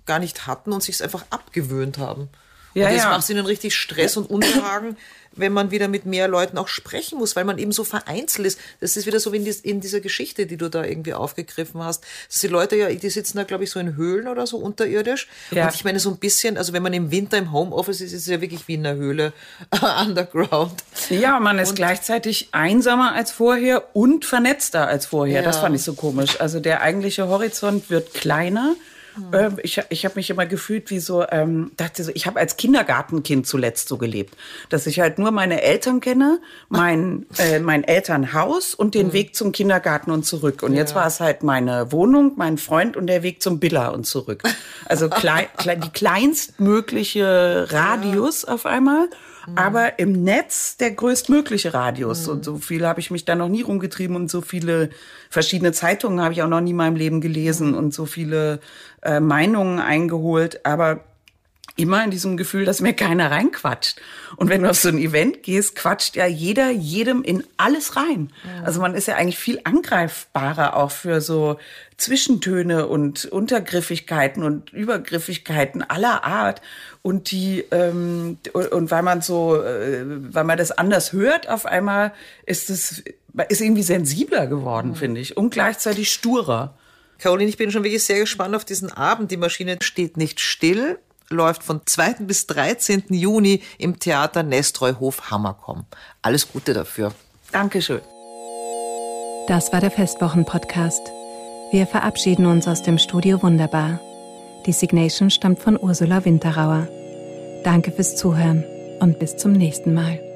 gar 0.06 0.20
nicht 0.20 0.48
hatten 0.48 0.72
und 0.72 0.82
sich 0.82 0.96
es 0.96 1.02
einfach 1.02 1.26
abgewöhnt 1.30 1.98
haben. 1.98 2.30
Ja, 2.74 2.88
und 2.88 2.96
das 2.96 3.04
ja. 3.04 3.10
macht 3.10 3.30
ihnen 3.30 3.46
richtig 3.46 3.76
Stress 3.76 4.18
und 4.18 4.30
Unbehagen, 4.30 4.98
wenn 5.34 5.54
man 5.54 5.72
wieder 5.72 5.88
mit 5.88 6.06
mehr 6.06 6.28
Leuten 6.28 6.58
auch 6.58 6.68
sprechen 6.68 7.18
muss, 7.18 7.36
weil 7.36 7.46
man 7.46 7.58
eben 7.58 7.72
so 7.72 7.84
vereinzelt 7.84 8.48
ist. 8.48 8.60
Das 8.80 8.98
ist 8.98 9.06
wieder 9.06 9.20
so 9.20 9.32
wie 9.32 9.38
in, 9.38 9.46
dies, 9.46 9.62
in 9.62 9.80
dieser 9.80 10.02
Geschichte, 10.02 10.46
die 10.46 10.58
du 10.58 10.70
da 10.70 10.84
irgendwie 10.84 11.14
aufgegriffen 11.14 11.82
hast. 11.84 12.04
Dass 12.28 12.40
die 12.42 12.48
Leute 12.48 12.76
ja, 12.76 12.90
die 12.90 13.10
sitzen 13.10 13.38
da, 13.38 13.44
glaube 13.44 13.64
ich, 13.64 13.72
so 13.72 13.80
in 13.80 13.96
Höhlen 13.96 14.28
oder 14.28 14.46
so 14.46 14.58
unterirdisch. 14.58 15.28
Ja. 15.52 15.66
Und 15.68 15.76
ich 15.76 15.84
meine, 15.84 16.00
so 16.00 16.10
ein 16.10 16.18
bisschen, 16.18 16.58
also 16.58 16.74
wenn 16.74 16.84
man 16.84 16.94
im 16.94 17.12
Winter 17.12 17.38
im 17.38 17.52
Homeoffice 17.52 18.02
ist, 18.02 18.14
ist 18.14 18.22
es 18.24 18.28
ja 18.28 18.42
wirklich 18.42 18.68
wie 18.68 18.76
in 18.76 18.86
einer 18.86 18.98
Höhle 18.98 19.34
underground. 20.02 20.84
Ja, 21.10 21.40
man 21.40 21.60
ist 21.60 21.70
und 21.70 21.76
gleichzeitig 21.76 22.50
einsamer 22.52 23.14
als 23.14 23.32
vorher 23.32 23.96
und 23.96 24.26
vernetzter 24.26 24.88
als 24.88 25.06
vorher. 25.06 25.42
Ja. 25.42 25.44
Das 25.44 25.60
fand 25.60 25.76
ich 25.76 25.84
so 25.84 25.94
komisch. 25.94 26.40
Also 26.42 26.60
der 26.60 26.82
eigentliche 26.82 27.28
Horizont 27.28 27.90
wird 27.90 28.14
kleiner 28.14 28.76
Mhm. 29.16 29.60
ich 29.64 29.82
ich 29.90 30.06
habe 30.06 30.16
mich 30.16 30.30
immer 30.30 30.46
gefühlt 30.46 30.90
wie 30.90 31.00
so, 31.00 31.26
ähm, 31.30 31.72
dachte 31.78 32.04
so, 32.04 32.12
ich 32.14 32.26
habe 32.26 32.40
als 32.40 32.58
Kindergartenkind 32.58 33.46
zuletzt 33.46 33.88
so 33.88 33.98
gelebt, 33.98 34.36
dass 34.70 34.88
ich 34.88 35.00
halt 35.00 35.20
nur 35.20 35.32
meine 35.32 35.62
Eltern 35.62 36.00
kenne, 36.00 36.40
mein, 36.70 37.26
äh, 37.38 37.60
mein 37.60 37.84
Elternhaus 37.84 38.74
und 38.74 38.96
den 38.96 39.08
mhm. 39.08 39.14
Weg 39.14 39.36
zum 39.36 39.52
Kindergarten 39.52 40.12
und 40.12 40.26
zurück. 40.26 40.64
Und 40.64 40.74
ja. 40.74 40.80
jetzt 40.80 40.96
war 40.96 41.08
es 41.08 41.20
halt 41.20 41.44
meine 41.44 41.92
Wohnung, 41.92 42.34
mein 42.36 42.58
Freund 42.58 42.98
und 42.98 43.08
der 43.08 43.24
Weg 43.24 43.42
zum 43.42 43.60
Biller 43.60 43.94
und 43.94 44.06
zurück. 44.06 44.44
Also 44.86 45.10
klein, 45.10 45.48
klein, 45.58 45.82
die 45.82 45.90
kleinstmögliche 45.90 47.68
Radius 47.70 48.44
ja. 48.44 48.54
auf 48.54 48.66
einmal. 48.66 49.10
Mhm. 49.48 49.58
aber 49.58 50.00
im 50.00 50.24
Netz 50.24 50.78
der 50.78 50.92
größtmögliche 50.92 51.74
Radius. 51.74 52.28
Mhm. 52.28 52.34
Und 52.34 52.46
so 52.46 52.56
viel 52.58 52.86
habe 52.86 53.00
ich 53.00 53.12
mich 53.12 53.26
da 53.26 53.36
noch 53.36 53.50
nie 53.50 53.62
rumgetrieben 53.62 54.16
und 54.16 54.30
so 54.30 54.42
viele 54.42 54.90
verschiedene 55.30 55.72
Zeitungen 55.72 56.22
habe 56.22 56.34
ich 56.34 56.44
auch 56.44 56.48
noch 56.48 56.62
nie 56.62 56.72
in 56.72 56.76
meinem 56.76 56.96
Leben 56.96 57.22
gelesen 57.22 57.72
mhm. 57.72 57.78
und 57.78 57.94
so 57.94 58.06
viele 58.06 58.60
äh, 59.02 59.20
Meinungen 59.20 59.80
eingeholt. 59.80 60.66
Aber 60.66 61.04
immer 61.82 62.04
in 62.04 62.12
diesem 62.12 62.38
Gefühl, 62.38 62.66
dass 62.66 62.80
mir 62.80 62.94
keiner 62.94 63.32
reinquatscht. 63.32 64.00
Und 64.38 64.50
wenn 64.50 64.62
du 64.62 64.70
auf 64.70 64.78
so 64.78 64.90
ein 64.90 64.98
Event 64.98 65.44
gehst, 65.44 65.76
quatscht 65.76 66.16
ja 66.16 66.26
jeder 66.26 66.70
jedem 66.70 67.24
in 67.24 67.44
alles 67.58 67.96
rein. 67.96 68.32
Mhm. 68.44 68.66
Also 68.66 68.80
man 68.80 68.94
ist 68.94 69.08
ja 69.08 69.16
eigentlich 69.16 69.40
viel 69.40 69.60
angreifbarer 69.64 70.78
auch 70.78 70.92
für 70.92 71.22
so 71.22 71.58
Zwischentöne 71.98 72.88
und 72.88 73.26
Untergriffigkeiten 73.26 74.44
und 74.44 74.72
Übergriffigkeiten 74.72 75.84
aller 75.84 76.24
Art. 76.24 76.62
Und 77.02 77.32
die 77.32 77.66
ähm, 77.72 78.38
und 78.54 78.92
weil 78.92 79.04
man 79.04 79.22
so, 79.22 79.62
äh, 79.62 80.04
weil 80.06 80.44
man 80.44 80.58
das 80.58 80.72
anders 80.72 81.14
hört, 81.14 81.50
auf 81.50 81.66
einmal 81.66 82.14
ist 82.46 82.70
es 82.70 83.04
ist 83.50 83.62
irgendwie 83.62 83.84
sensibler 83.84 84.48
geworden, 84.48 84.90
mhm. 84.90 84.96
finde 84.96 85.22
ich, 85.22 85.38
und 85.38 85.52
gleichzeitig 85.52 86.12
sturer. 86.12 86.78
Caroline, 87.18 87.50
ich 87.50 87.58
bin 87.58 87.72
schon 87.72 87.84
wirklich 87.84 88.04
sehr 88.04 88.20
gespannt 88.20 88.56
auf 88.56 88.66
diesen 88.66 88.92
Abend. 88.92 89.32
Die 89.32 89.38
Maschine 89.38 89.78
steht 89.82 90.18
nicht 90.18 90.40
still 90.40 90.98
läuft 91.32 91.64
von 91.64 91.82
2. 91.86 92.16
bis 92.22 92.48
13. 92.48 93.06
Juni 93.10 93.62
im 93.78 94.00
Theater 94.00 94.44
Nestreuhof 94.44 95.32
Hammerkomm. 95.32 95.86
Alles 96.22 96.52
Gute 96.52 96.74
dafür. 96.74 97.14
Dankeschön. 97.52 98.02
Das 99.48 99.74
war 99.74 99.82
der 99.82 99.92
Festwochen-Podcast. 99.92 101.12
Wir 101.72 101.88
verabschieden 101.88 102.46
uns 102.46 102.68
aus 102.68 102.84
dem 102.84 102.98
Studio 102.98 103.42
Wunderbar. 103.42 104.00
Die 104.66 104.74
Signation 104.74 105.30
stammt 105.30 105.60
von 105.60 105.78
Ursula 105.78 106.24
Winterauer. 106.26 106.88
Danke 107.64 107.92
fürs 107.92 108.16
Zuhören 108.16 108.64
und 109.00 109.20
bis 109.20 109.38
zum 109.38 109.54
nächsten 109.54 109.94
Mal. 109.94 110.31